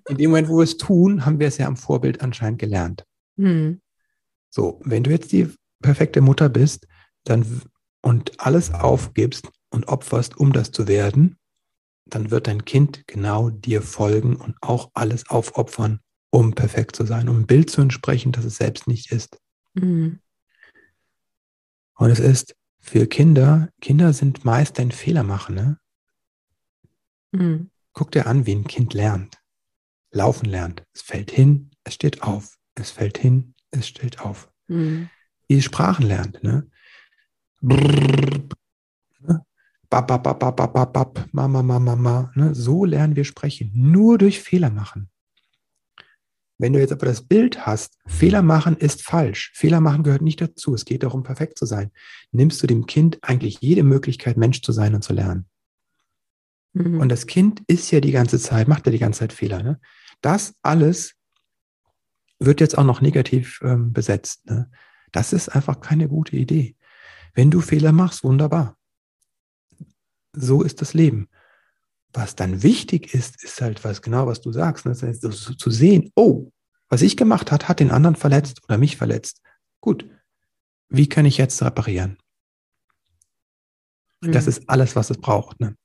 [0.07, 3.05] In dem Moment, wo wir es tun, haben wir es ja am Vorbild anscheinend gelernt.
[3.37, 3.81] Hm.
[4.49, 5.49] So, wenn du jetzt die
[5.81, 6.87] perfekte Mutter bist,
[7.23, 7.45] dann
[8.01, 11.37] und alles aufgibst und opferst, um das zu werden,
[12.05, 15.99] dann wird dein Kind genau dir folgen und auch alles aufopfern,
[16.31, 19.39] um perfekt zu sein, um ein Bild zu entsprechen, das es selbst nicht ist.
[19.73, 20.19] Mhm.
[21.95, 25.51] Und es ist für Kinder, Kinder sind meist ein Fehlermacher.
[25.51, 25.79] Ne?
[27.31, 27.71] Mhm.
[27.93, 29.37] Guck dir an, wie ein Kind lernt.
[30.11, 30.83] Laufen lernt.
[30.93, 32.57] Es fällt hin, es steht auf.
[32.75, 34.51] Es fällt hin, es steht auf.
[34.67, 35.09] Mhm.
[35.47, 36.41] Wie Sprachen lernt.
[36.43, 36.69] Ne?
[37.61, 38.47] Brrr,
[39.19, 39.45] ne?
[39.89, 42.31] Bap, bap, bap, bap, bap, bap, Mama, Mama, Mama.
[42.35, 42.55] Ne?
[42.55, 43.71] So lernen wir sprechen.
[43.73, 45.09] Nur durch Fehler machen.
[46.59, 49.51] Wenn du jetzt aber das Bild hast, Fehler machen ist falsch.
[49.55, 50.73] Fehler machen gehört nicht dazu.
[50.73, 51.91] Es geht darum, perfekt zu sein.
[52.31, 55.47] Nimmst du dem Kind eigentlich jede Möglichkeit, Mensch zu sein und zu lernen.
[56.73, 56.99] Mhm.
[56.99, 59.63] Und das Kind ist ja die ganze Zeit, macht ja die ganze Zeit Fehler.
[59.63, 59.79] Ne?
[60.19, 61.15] Das alles
[62.39, 64.45] wird jetzt auch noch negativ ähm, besetzt.
[64.45, 64.69] Ne?
[65.13, 66.75] Das ist einfach keine gute Idee.
[67.33, 68.77] Wenn du Fehler machst, wunderbar.
[70.33, 71.29] So ist das Leben.
[72.13, 74.85] Was dann wichtig ist, ist halt was genau, was du sagst.
[74.85, 74.91] Ne?
[74.91, 75.21] Das heißt,
[75.59, 76.51] zu sehen, oh,
[76.89, 79.41] was ich gemacht hat, hat den anderen verletzt oder mich verletzt.
[79.79, 80.09] Gut,
[80.89, 82.17] wie kann ich jetzt reparieren?
[84.21, 84.31] Mhm.
[84.31, 85.59] Das ist alles, was es braucht.
[85.59, 85.75] Ne?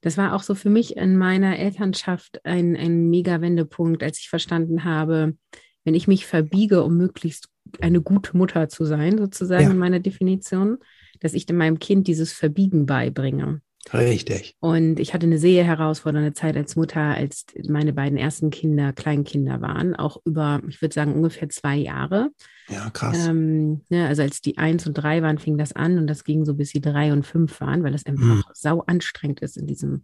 [0.00, 4.30] Das war auch so für mich in meiner Elternschaft ein, ein mega Wendepunkt, als ich
[4.30, 5.36] verstanden habe,
[5.84, 7.48] wenn ich mich verbiege, um möglichst
[7.80, 9.70] eine gute Mutter zu sein, sozusagen ja.
[9.70, 10.78] in meiner Definition,
[11.20, 13.60] dass ich meinem Kind dieses Verbiegen beibringe.
[13.92, 14.56] Richtig.
[14.60, 19.60] Und ich hatte eine sehr herausfordernde Zeit als Mutter, als meine beiden ersten Kinder Kleinkinder
[19.60, 22.30] waren, auch über, ich würde sagen, ungefähr zwei Jahre.
[22.68, 23.26] Ja, krass.
[23.26, 26.44] Ähm, ne, also als die eins und drei waren, fing das an und das ging
[26.44, 28.44] so bis sie drei und fünf waren, weil das einfach mhm.
[28.52, 30.02] sau anstrengend ist in diesem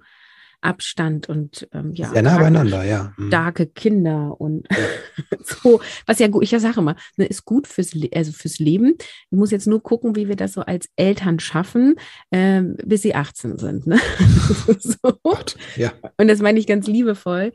[0.67, 3.13] Abstand und ähm, ja, sehr nah beieinander, ja.
[3.17, 3.29] Mhm.
[3.29, 4.67] Starke Kinder und
[5.43, 8.97] so, was ja gut, ich ja sage immer, ne, ist gut fürs, also fürs Leben.
[9.31, 11.95] Ich muss jetzt nur gucken, wie wir das so als Eltern schaffen,
[12.31, 13.87] äh, bis sie 18 sind.
[13.87, 13.99] Ne?
[14.79, 14.97] so.
[15.23, 15.93] Gott, ja.
[16.17, 17.53] Und das meine ich ganz liebevoll.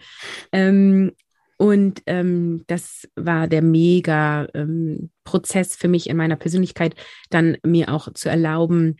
[0.52, 1.12] Ähm,
[1.58, 6.96] und ähm, das war der mega ähm, Prozess für mich in meiner Persönlichkeit,
[7.30, 8.98] dann mir auch zu erlauben,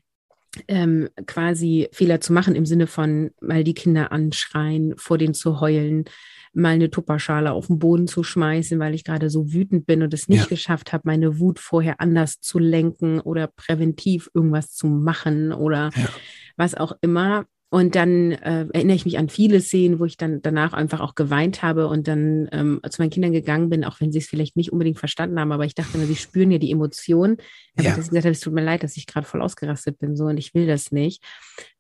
[0.68, 5.62] ähm, quasi Fehler zu machen im Sinne von mal die Kinder anschreien, vor denen zu
[5.62, 6.06] heulen,
[6.54, 10.14] mal eine Tupperschale auf den Boden zu schmeißen, weil ich gerade so wütend bin und
[10.14, 10.48] es nicht ja.
[10.48, 16.10] geschafft habe, meine Wut vorher anders zu lenken oder präventiv irgendwas zu machen oder ja.
[16.58, 17.46] was auch immer.
[17.74, 21.16] Und dann äh, erinnere ich mich an viele Szenen, wo ich dann danach einfach auch
[21.16, 24.58] geweint habe und dann ähm, zu meinen Kindern gegangen bin, auch wenn sie es vielleicht
[24.58, 27.38] nicht unbedingt verstanden haben, aber ich dachte immer, sie spüren ja die Emotionen.
[27.80, 27.96] Ja.
[27.96, 30.26] dass ich gesagt habe, es tut mir leid, dass ich gerade voll ausgerastet bin so
[30.26, 31.24] und ich will das nicht.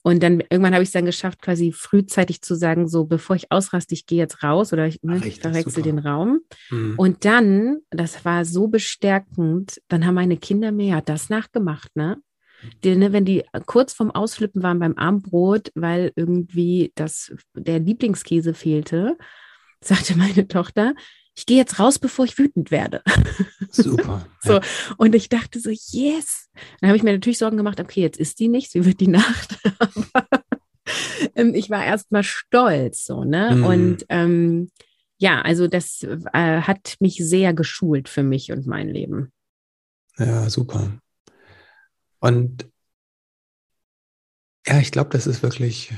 [0.01, 3.51] Und dann irgendwann habe ich es dann geschafft, quasi frühzeitig zu sagen, so bevor ich
[3.51, 6.39] ausraste, ich gehe jetzt raus oder ich, ne, Ach, ich verwechsel den Raum.
[6.69, 6.93] Mhm.
[6.95, 12.17] Und dann, das war so bestärkend, dann haben meine Kinder mir ja das nachgemacht, ne?
[12.83, 18.53] Die, ne, wenn die kurz vorm Ausflippen waren beim Abendbrot, weil irgendwie das, der Lieblingskäse
[18.53, 19.17] fehlte,
[19.81, 20.93] sagte meine Tochter,
[21.35, 23.01] ich gehe jetzt raus, bevor ich wütend werde.
[23.71, 24.27] Super.
[24.41, 24.61] so, ja.
[24.97, 26.49] und ich dachte so, yes.
[26.79, 29.07] Dann habe ich mir natürlich Sorgen gemacht, okay, jetzt ist die nicht, sie wird die
[29.07, 29.57] Nacht.
[29.79, 30.27] Aber
[31.35, 33.55] ähm, ich war erstmal stolz, so, ne?
[33.55, 33.63] Mm.
[33.63, 34.71] Und ähm,
[35.17, 39.31] ja, also das äh, hat mich sehr geschult für mich und mein Leben.
[40.17, 40.99] Ja, super.
[42.21, 42.71] Und
[44.65, 45.93] ja, ich glaube, das ist wirklich,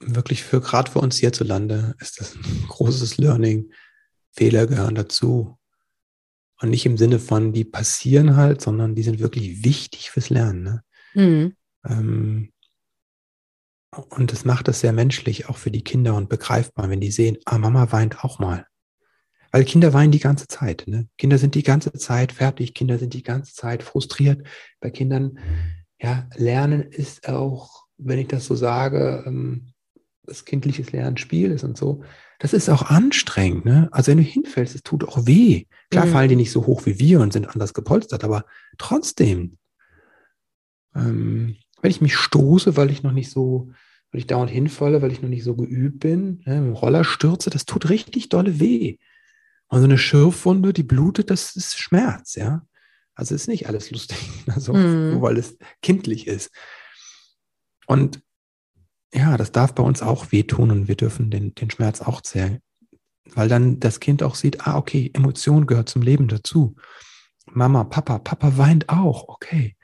[0.00, 3.72] wirklich für gerade für uns hierzulande ist das ein großes Learning.
[4.32, 5.58] Fehler gehören dazu.
[6.60, 10.62] Und nicht im Sinne von, die passieren halt, sondern die sind wirklich wichtig fürs Lernen.
[10.62, 10.84] Ne?
[11.14, 11.56] Mhm.
[11.86, 12.52] Ähm,
[13.90, 17.36] und das macht es sehr menschlich, auch für die Kinder und begreifbar, wenn die sehen,
[17.44, 18.66] ah, Mama weint auch mal.
[19.52, 20.84] Weil Kinder weinen die ganze Zeit.
[20.86, 21.06] Ne?
[21.18, 24.46] Kinder sind die ganze Zeit fertig, Kinder sind die ganze Zeit frustriert.
[24.80, 25.38] Bei Kindern,
[26.00, 29.72] ja, Lernen ist auch, wenn ich das so sage, ähm,
[30.24, 32.02] das kindliches Lernen Spiel ist und so.
[32.38, 33.66] Das ist auch anstrengend.
[33.66, 33.88] Ne?
[33.92, 35.66] Also wenn du hinfällst, es tut auch weh.
[35.90, 36.10] Klar mhm.
[36.10, 38.46] fallen die nicht so hoch wie wir und sind anders gepolstert, aber
[38.78, 39.58] trotzdem,
[40.94, 43.70] ähm, wenn ich mich stoße, weil ich noch nicht so,
[44.10, 47.66] weil ich dauernd hinfalle, weil ich noch nicht so geübt bin, ne, Roller stürze, das
[47.66, 48.96] tut richtig dolle weh.
[49.72, 52.60] Und so eine Schürfwunde, die blutet, das ist Schmerz, ja.
[53.14, 54.18] Also ist nicht alles lustig,
[54.54, 55.12] also, mm.
[55.12, 56.50] nur weil es kindlich ist.
[57.86, 58.20] Und
[59.14, 62.60] ja, das darf bei uns auch wehtun und wir dürfen den, den Schmerz auch zählen.
[63.24, 66.76] Weil dann das Kind auch sieht, ah, okay, Emotion gehört zum Leben dazu.
[67.46, 69.74] Mama, Papa, Papa weint auch, okay.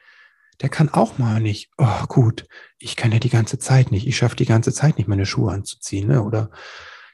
[0.61, 2.47] Der kann auch mal nicht, oh gut,
[2.79, 5.51] ich kann ja die ganze Zeit nicht, ich schaffe die ganze Zeit nicht, meine Schuhe
[5.51, 6.23] anzuziehen, ne?
[6.23, 6.51] oder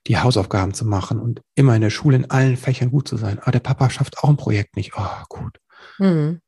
[0.07, 3.39] die Hausaufgaben zu machen und immer in der Schule in allen Fächern gut zu sein.
[3.39, 4.93] Aber der Papa schafft auch ein Projekt nicht.
[4.97, 5.59] Oh, gut.
[5.99, 6.41] Mhm.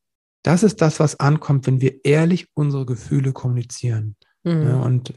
[0.43, 4.15] das ist das, was ankommt, wenn wir ehrlich unsere Gefühle kommunizieren.
[4.43, 4.67] Mhm.
[4.67, 5.13] Ja, und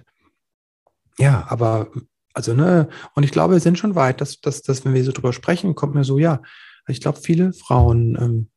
[1.19, 1.89] ja, aber
[2.33, 5.13] also, ne, und ich glaube, wir sind schon weit, dass, dass, dass wenn wir so
[5.13, 6.43] drüber sprechen, kommt mir so, ja,
[6.87, 8.51] ich glaube, viele Frauen ähm,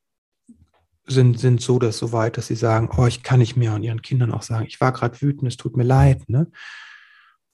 [1.06, 3.82] sind, sind so, dass so weit, dass sie sagen, oh, ich kann nicht mehr und
[3.82, 6.50] ihren Kindern auch sagen, ich war gerade wütend, es tut mir leid, ne?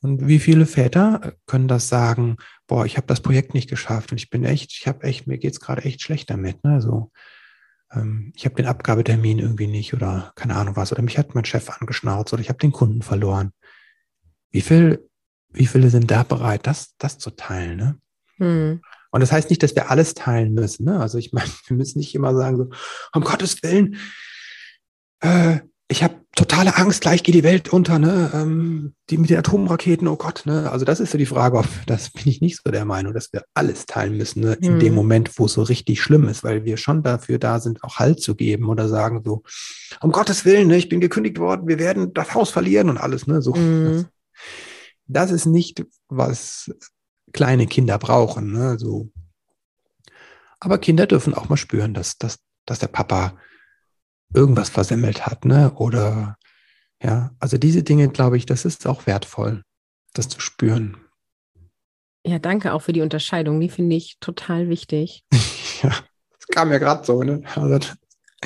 [0.03, 2.37] Und wie viele Väter können das sagen,
[2.67, 5.39] boah, ich habe das Projekt nicht geschafft und ich bin echt, ich habe echt, mir
[5.39, 6.81] geht's gerade echt schlecht damit, ne?
[6.81, 7.13] So,
[7.93, 11.45] ähm, ich habe den Abgabetermin irgendwie nicht oder keine Ahnung was, oder mich hat mein
[11.45, 13.53] Chef angeschnauzt oder ich habe den Kunden verloren.
[14.51, 15.07] Wie viel,
[15.51, 17.99] wie viele sind da bereit, das, das zu teilen, ne?
[18.39, 18.81] Hm.
[19.13, 20.85] Und das heißt nicht, dass wir alles teilen müssen.
[20.85, 21.01] Ne?
[21.01, 22.71] Also ich meine, wir müssen nicht immer sagen, so,
[23.13, 23.97] um Gottes Willen,
[25.21, 28.31] äh, ich habe totale Angst, gleich geht die Welt unter, ne?
[28.33, 30.71] Ähm, die mit den Atomraketen, oh Gott, ne?
[30.71, 33.33] Also das ist so die Frage, ob das bin ich nicht so der Meinung, dass
[33.33, 34.55] wir alles teilen müssen, ne?
[34.61, 34.81] in mhm.
[34.81, 37.97] dem Moment, wo es so richtig schlimm ist, weil wir schon dafür da sind, auch
[37.97, 39.43] Halt zu geben oder sagen so,
[40.01, 40.77] um Gottes Willen, ne?
[40.77, 43.43] ich bin gekündigt worden, wir werden das Haus verlieren und alles, ne?
[43.43, 43.55] So.
[43.55, 44.07] Mhm.
[45.09, 46.71] Das, das ist nicht, was
[47.33, 48.79] kleine Kinder brauchen, ne?
[48.79, 49.11] So.
[50.61, 53.37] Aber Kinder dürfen auch mal spüren, dass, dass, dass der Papa
[54.35, 55.73] irgendwas versemmelt hat, ne?
[55.75, 56.37] Oder
[57.03, 59.63] ja, also diese Dinge, glaube ich, das ist auch wertvoll,
[60.13, 60.97] das zu spüren.
[62.27, 63.61] Ja, danke auch für die Unterscheidung.
[63.61, 65.25] Die finde ich total wichtig.
[65.83, 67.43] ja, das kam ja gerade so, ne?
[67.55, 67.93] Also,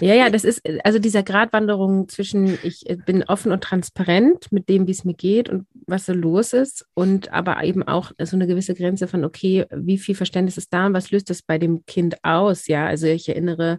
[0.01, 4.69] ja, ja, das ist also dieser Gratwanderung zwischen ich äh, bin offen und transparent mit
[4.69, 8.37] dem, wie es mir geht und was so los ist und aber eben auch so
[8.37, 11.59] eine gewisse Grenze von okay, wie viel Verständnis ist da und was löst das bei
[11.59, 12.67] dem Kind aus?
[12.67, 13.79] Ja, also ich erinnere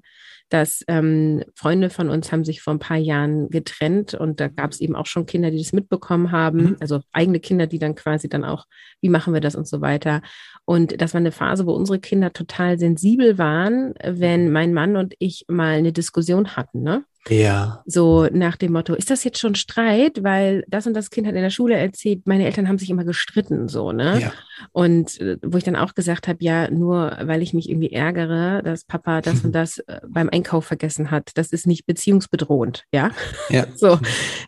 [0.50, 4.72] dass ähm, Freunde von uns haben sich vor ein paar Jahren getrennt und da gab
[4.72, 6.78] es eben auch schon Kinder, die das mitbekommen haben, mhm.
[6.80, 8.66] also eigene Kinder, die dann quasi dann auch,
[9.02, 10.22] wie machen wir das und so weiter.
[10.64, 15.16] Und das war eine Phase, wo unsere Kinder total sensibel waren, wenn mein Mann und
[15.18, 17.04] ich mal eine Diskussion hatten, ne?
[17.28, 17.82] Ja.
[17.86, 20.24] So nach dem Motto, ist das jetzt schon Streit?
[20.24, 23.04] Weil das und das Kind hat in der Schule erzählt, meine Eltern haben sich immer
[23.04, 24.20] gestritten, so, ne?
[24.22, 24.34] Ja.
[24.72, 28.62] Und äh, wo ich dann auch gesagt habe, ja, nur weil ich mich irgendwie ärgere,
[28.64, 33.10] dass Papa das und das äh, beim Einkauf vergessen hat, das ist nicht beziehungsbedrohend, ja?
[33.50, 33.66] Ja.
[33.76, 33.98] so,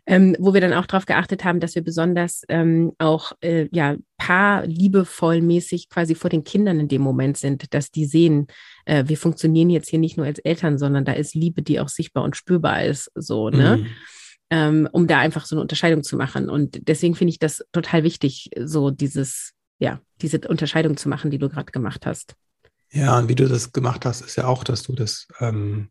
[0.06, 3.96] ähm, wo wir dann auch darauf geachtet haben, dass wir besonders ähm, auch, äh, ja,
[4.17, 8.48] paar liebevoll mäßig quasi vor den Kindern in dem Moment sind, dass die sehen,
[8.88, 11.89] äh, wir funktionieren jetzt hier nicht nur als Eltern, sondern da ist Liebe, die auch
[11.89, 13.78] sichtbar und spürbar ist, so, ne?
[13.78, 13.88] Mhm.
[14.50, 16.50] Ähm, um da einfach so eine Unterscheidung zu machen.
[16.50, 21.38] Und deswegen finde ich das total wichtig, so dieses, ja, diese Unterscheidung zu machen, die
[21.38, 22.34] du gerade gemacht hast.
[22.89, 25.89] Ja, und wie du das gemacht hast, ist ja auch, dass du das ähm,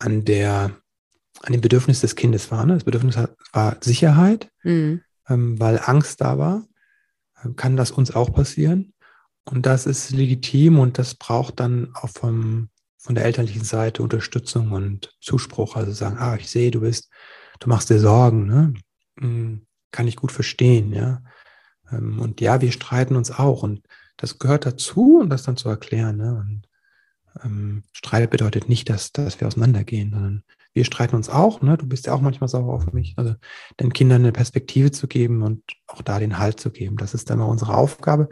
[0.00, 0.76] an der,
[1.42, 2.66] an dem Bedürfnis des Kindes war.
[2.66, 2.74] Ne?
[2.74, 3.16] Das Bedürfnis
[3.52, 5.02] war Sicherheit, mhm.
[5.28, 6.64] ähm, weil Angst da war.
[7.54, 8.94] Kann das uns auch passieren?
[9.48, 14.72] Und das ist legitim und das braucht dann auch vom, von der elterlichen Seite Unterstützung
[14.72, 15.76] und Zuspruch.
[15.76, 17.10] Also sagen, ah, ich sehe, du bist,
[17.60, 18.74] du machst dir Sorgen, ne?
[19.18, 21.22] Hm, kann ich gut verstehen, ja.
[21.90, 23.82] Ähm, und ja, wir streiten uns auch und
[24.16, 26.16] das gehört dazu und das dann zu erklären.
[26.16, 26.34] Ne?
[26.34, 26.62] Und
[27.44, 31.62] ähm, Streit bedeutet nicht, dass, dass wir auseinandergehen, sondern wir streiten uns auch.
[31.62, 31.76] Ne?
[31.76, 33.14] Du bist ja auch manchmal sauer auf mich.
[33.16, 33.34] Also
[33.80, 36.96] den Kindern eine Perspektive zu geben und auch da den Halt zu geben.
[36.96, 38.28] Das ist dann mal unsere Aufgabe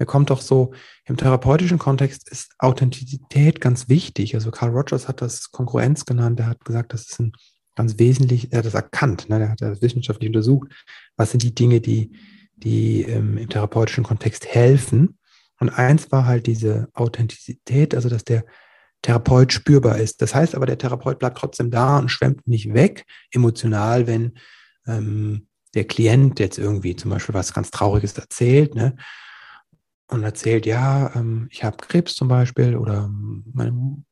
[0.00, 0.72] mir kommt doch so,
[1.04, 4.34] im therapeutischen Kontext ist Authentizität ganz wichtig.
[4.34, 6.40] Also Carl Rogers hat das Konkurrenz genannt.
[6.40, 7.32] Er hat gesagt, das ist ein
[7.76, 9.40] ganz wesentlich, er hat das erkannt, ne?
[9.40, 10.68] er hat das wissenschaftlich untersucht.
[11.16, 12.12] Was sind die Dinge, die,
[12.56, 15.18] die ähm, im therapeutischen Kontext helfen?
[15.60, 18.46] Und eins war halt diese Authentizität, also dass der
[19.02, 20.22] Therapeut spürbar ist.
[20.22, 24.32] Das heißt aber, der Therapeut bleibt trotzdem da und schwemmt nicht weg emotional, wenn
[24.86, 28.96] ähm, der Klient jetzt irgendwie zum Beispiel was ganz Trauriges erzählt, ne?
[30.10, 33.10] Und erzählt, ja, ähm, ich habe Krebs zum Beispiel oder
[33.52, 34.02] meine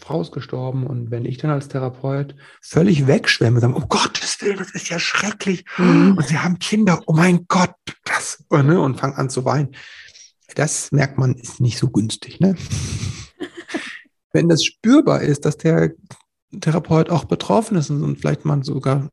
[0.00, 4.40] Frau ist gestorben und wenn ich dann als Therapeut völlig wegschwemme und sage, um Gottes
[4.40, 6.16] Willen, das ist ja schrecklich mhm.
[6.16, 9.74] und sie haben Kinder, oh mein Gott, das, ne, und fange an zu weinen.
[10.56, 12.40] Das merkt man, ist nicht so günstig.
[12.40, 12.56] Ne?
[14.32, 15.92] wenn das spürbar ist, dass der
[16.60, 19.08] Therapeut auch betroffen ist und, vielleicht man sogar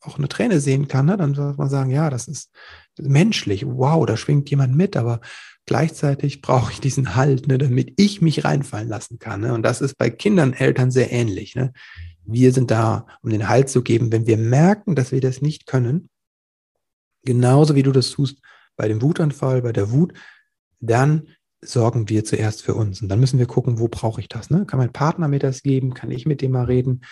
[0.00, 2.50] auch eine Träne sehen kann, ne, dann soll man sagen, ja, das ist
[2.98, 5.20] menschlich, wow, da schwingt jemand mit, aber
[5.66, 9.40] Gleichzeitig brauche ich diesen Halt, ne, damit ich mich reinfallen lassen kann.
[9.40, 9.52] Ne?
[9.52, 11.56] Und das ist bei Kindern, Eltern sehr ähnlich.
[11.56, 11.72] Ne?
[12.24, 15.66] Wir sind da, um den Halt zu geben, wenn wir merken, dass wir das nicht
[15.66, 16.08] können.
[17.24, 18.40] Genauso wie du das tust
[18.76, 20.12] bei dem Wutanfall, bei der Wut,
[20.78, 21.28] dann
[21.60, 23.02] sorgen wir zuerst für uns.
[23.02, 24.50] Und dann müssen wir gucken, wo brauche ich das?
[24.50, 24.66] Ne?
[24.66, 25.94] Kann mein Partner mir das geben?
[25.94, 27.02] Kann ich mit dem mal reden?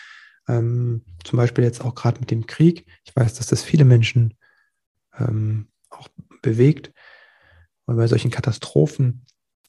[0.46, 2.86] Ähm, zum Beispiel jetzt auch gerade mit dem Krieg.
[3.04, 4.34] Ich weiß, dass das viele Menschen
[5.18, 6.08] ähm, auch
[6.42, 6.92] bewegt.
[7.86, 9.24] Und bei solchen Katastrophen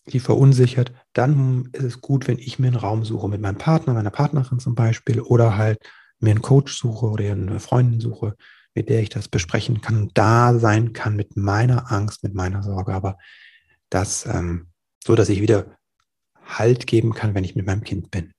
[0.08, 3.94] die verunsichert, dann ist es gut, wenn ich mir einen Raum suche mit meinem Partner,
[3.94, 5.80] meiner Partnerin zum Beispiel oder halt
[6.20, 8.36] mir einen Coach suche oder eine Freundin suche,
[8.76, 12.94] mit der ich das besprechen kann, da sein kann mit meiner Angst, mit meiner Sorge,
[12.94, 13.18] aber
[13.90, 14.68] das ähm,
[15.04, 15.76] so, dass ich wieder
[16.48, 18.32] Halt geben kann, wenn ich mit meinem Kind bin.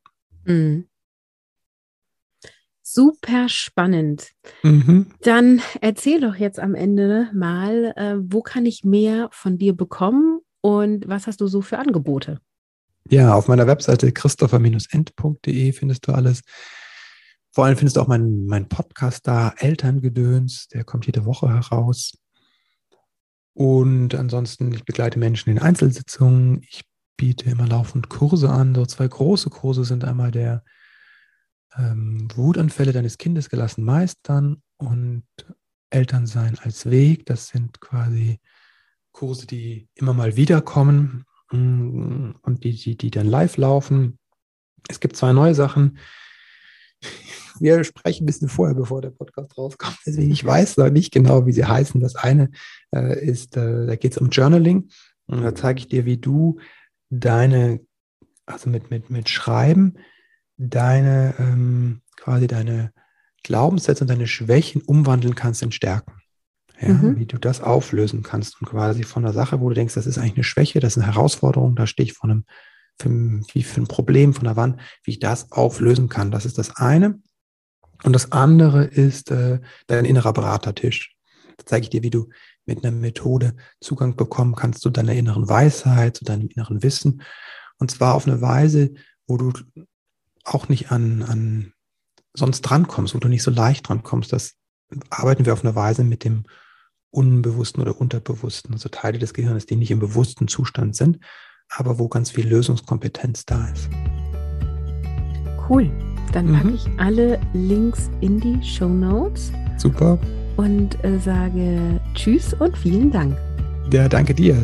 [0.45, 0.87] Mhm.
[2.89, 4.31] Super spannend.
[4.63, 5.07] Mhm.
[5.23, 10.39] Dann erzähl doch jetzt am Ende mal, äh, wo kann ich mehr von dir bekommen
[10.61, 12.41] und was hast du so für Angebote?
[13.11, 16.43] Ja, auf meiner Webseite christopher-end.de findest du alles.
[17.51, 22.17] Vor allem findest du auch meinen mein Podcast da, Elterngedöns, der kommt jede Woche heraus.
[23.53, 26.63] Und ansonsten, ich begleite Menschen in Einzelsitzungen.
[26.71, 26.85] Ich
[27.17, 28.77] biete immer laufend Kurse an.
[28.77, 30.63] So zwei große Kurse sind einmal der
[31.77, 35.25] ähm, Wutanfälle deines Kindes gelassen meistern und
[35.91, 37.27] Elternsein als Weg.
[37.27, 38.41] Das sind quasi
[39.13, 44.19] Kurse, die immer mal wiederkommen mm, und die, die, die dann live laufen.
[44.89, 45.99] Es gibt zwei neue Sachen.
[47.59, 49.97] Wir sprechen ein bisschen vorher, bevor der Podcast rauskommt.
[50.05, 52.03] Deswegen ich weiß noch nicht genau, wie sie heißen.
[52.03, 52.51] Das eine
[52.95, 54.91] äh, ist, äh, da geht es um Journaling.
[55.27, 56.59] Und da zeige ich dir, wie du
[57.09, 57.81] deine,
[58.45, 59.97] also mit, mit, mit Schreiben,
[60.57, 62.93] deine, ähm, quasi deine
[63.43, 66.13] Glaubenssätze und deine Schwächen umwandeln kannst in Stärken.
[66.81, 67.19] Ja, mhm.
[67.19, 70.19] Wie du das auflösen kannst und quasi von der Sache, wo du denkst, das ist
[70.19, 72.45] eigentlich eine Schwäche, das ist eine Herausforderung, da stehe ich vor einem,
[73.01, 76.31] für, wie für ein Problem von der Wand, wie ich das auflösen kann.
[76.31, 77.19] Das ist das eine.
[78.05, 81.17] Und das andere ist äh, dein innerer Beratertisch.
[81.57, 82.29] Da zeige ich dir, wie du
[82.67, 87.23] mit einer Methode Zugang bekommen kannst zu deiner inneren Weisheit, zu deinem inneren Wissen.
[87.79, 88.93] Und zwar auf eine Weise,
[89.27, 89.53] wo du
[90.47, 91.73] auch nicht an, an
[92.35, 94.33] sonst drankommst, wo du nicht so leicht drankommst.
[94.33, 94.55] Das
[95.11, 96.45] arbeiten wir auf eine Weise mit dem
[97.11, 101.19] Unbewussten oder Unterbewussten, also Teile des Gehirns, die nicht im bewussten Zustand sind,
[101.71, 103.89] aber wo ganz viel Lösungskompetenz da ist.
[105.69, 105.91] Cool.
[106.33, 106.75] Dann packe mhm.
[106.75, 109.53] ich alle Links in die Show Notes.
[109.79, 110.19] Super.
[110.57, 113.37] Und äh, sage Tschüss und vielen Dank.
[113.93, 114.57] Ja, danke dir.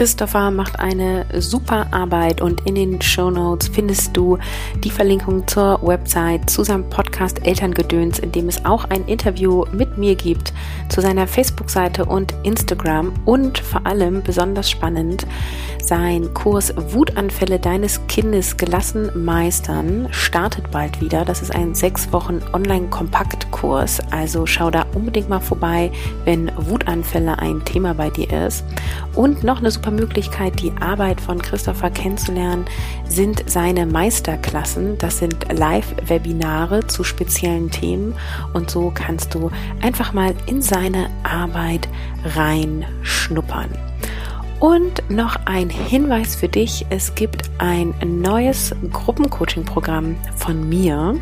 [0.00, 4.38] Christopher macht eine super Arbeit und in den Show Notes findest du
[4.82, 9.98] die Verlinkung zur Website, zu seinem Podcast Elterngedöns, in dem es auch ein Interview mit
[9.98, 10.54] mir gibt,
[10.88, 15.26] zu seiner Facebook-Seite und Instagram und vor allem besonders spannend,
[15.84, 21.24] sein Kurs Wutanfälle deines Kindes gelassen meistern startet bald wieder.
[21.24, 24.00] Das ist ein sechs Wochen Online-Kompaktkurs.
[24.10, 25.90] Also schau da unbedingt mal vorbei,
[26.24, 28.64] wenn Wutanfälle ein Thema bei dir ist.
[29.14, 32.64] Und noch eine super Möglichkeit, die Arbeit von Christopher kennenzulernen,
[33.04, 34.98] sind seine Meisterklassen.
[34.98, 38.14] Das sind Live-Webinare zu speziellen Themen.
[38.52, 41.88] Und so kannst du einfach mal in seine Arbeit
[42.24, 43.89] reinschnuppern.
[44.60, 51.18] Und noch ein Hinweis für dich, es gibt ein neues Gruppencoaching-Programm von mir,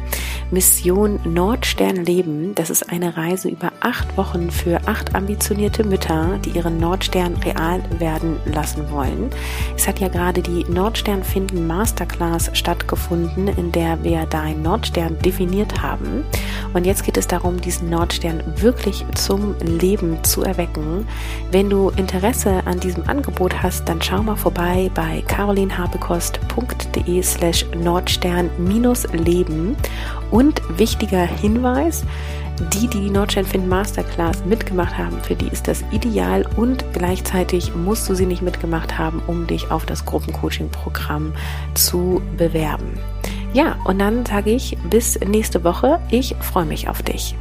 [0.51, 2.55] Mission Nordstern Leben.
[2.57, 7.81] Das ist eine Reise über acht Wochen für acht ambitionierte Mütter, die ihren Nordstern real
[8.01, 9.31] werden lassen wollen.
[9.77, 15.81] Es hat ja gerade die Nordstern finden Masterclass stattgefunden, in der wir deinen Nordstern definiert
[15.81, 16.25] haben.
[16.75, 21.07] Und jetzt geht es darum, diesen Nordstern wirklich zum Leben zu erwecken.
[21.53, 27.67] Wenn du Interesse an diesem Angebot Angebot hast, dann schau mal vorbei bei carolinhabekost.de slash
[27.77, 29.77] Nordstern-Leben.
[30.31, 32.05] Und wichtiger Hinweis,
[32.73, 37.75] die, die die Nordstern Find Masterclass mitgemacht haben, für die ist das ideal und gleichzeitig
[37.75, 41.35] musst du sie nicht mitgemacht haben, um dich auf das Gruppencoaching-Programm
[41.75, 42.99] zu bewerben.
[43.53, 46.01] Ja, und dann sage ich bis nächste Woche.
[46.11, 47.35] Ich freue mich auf dich.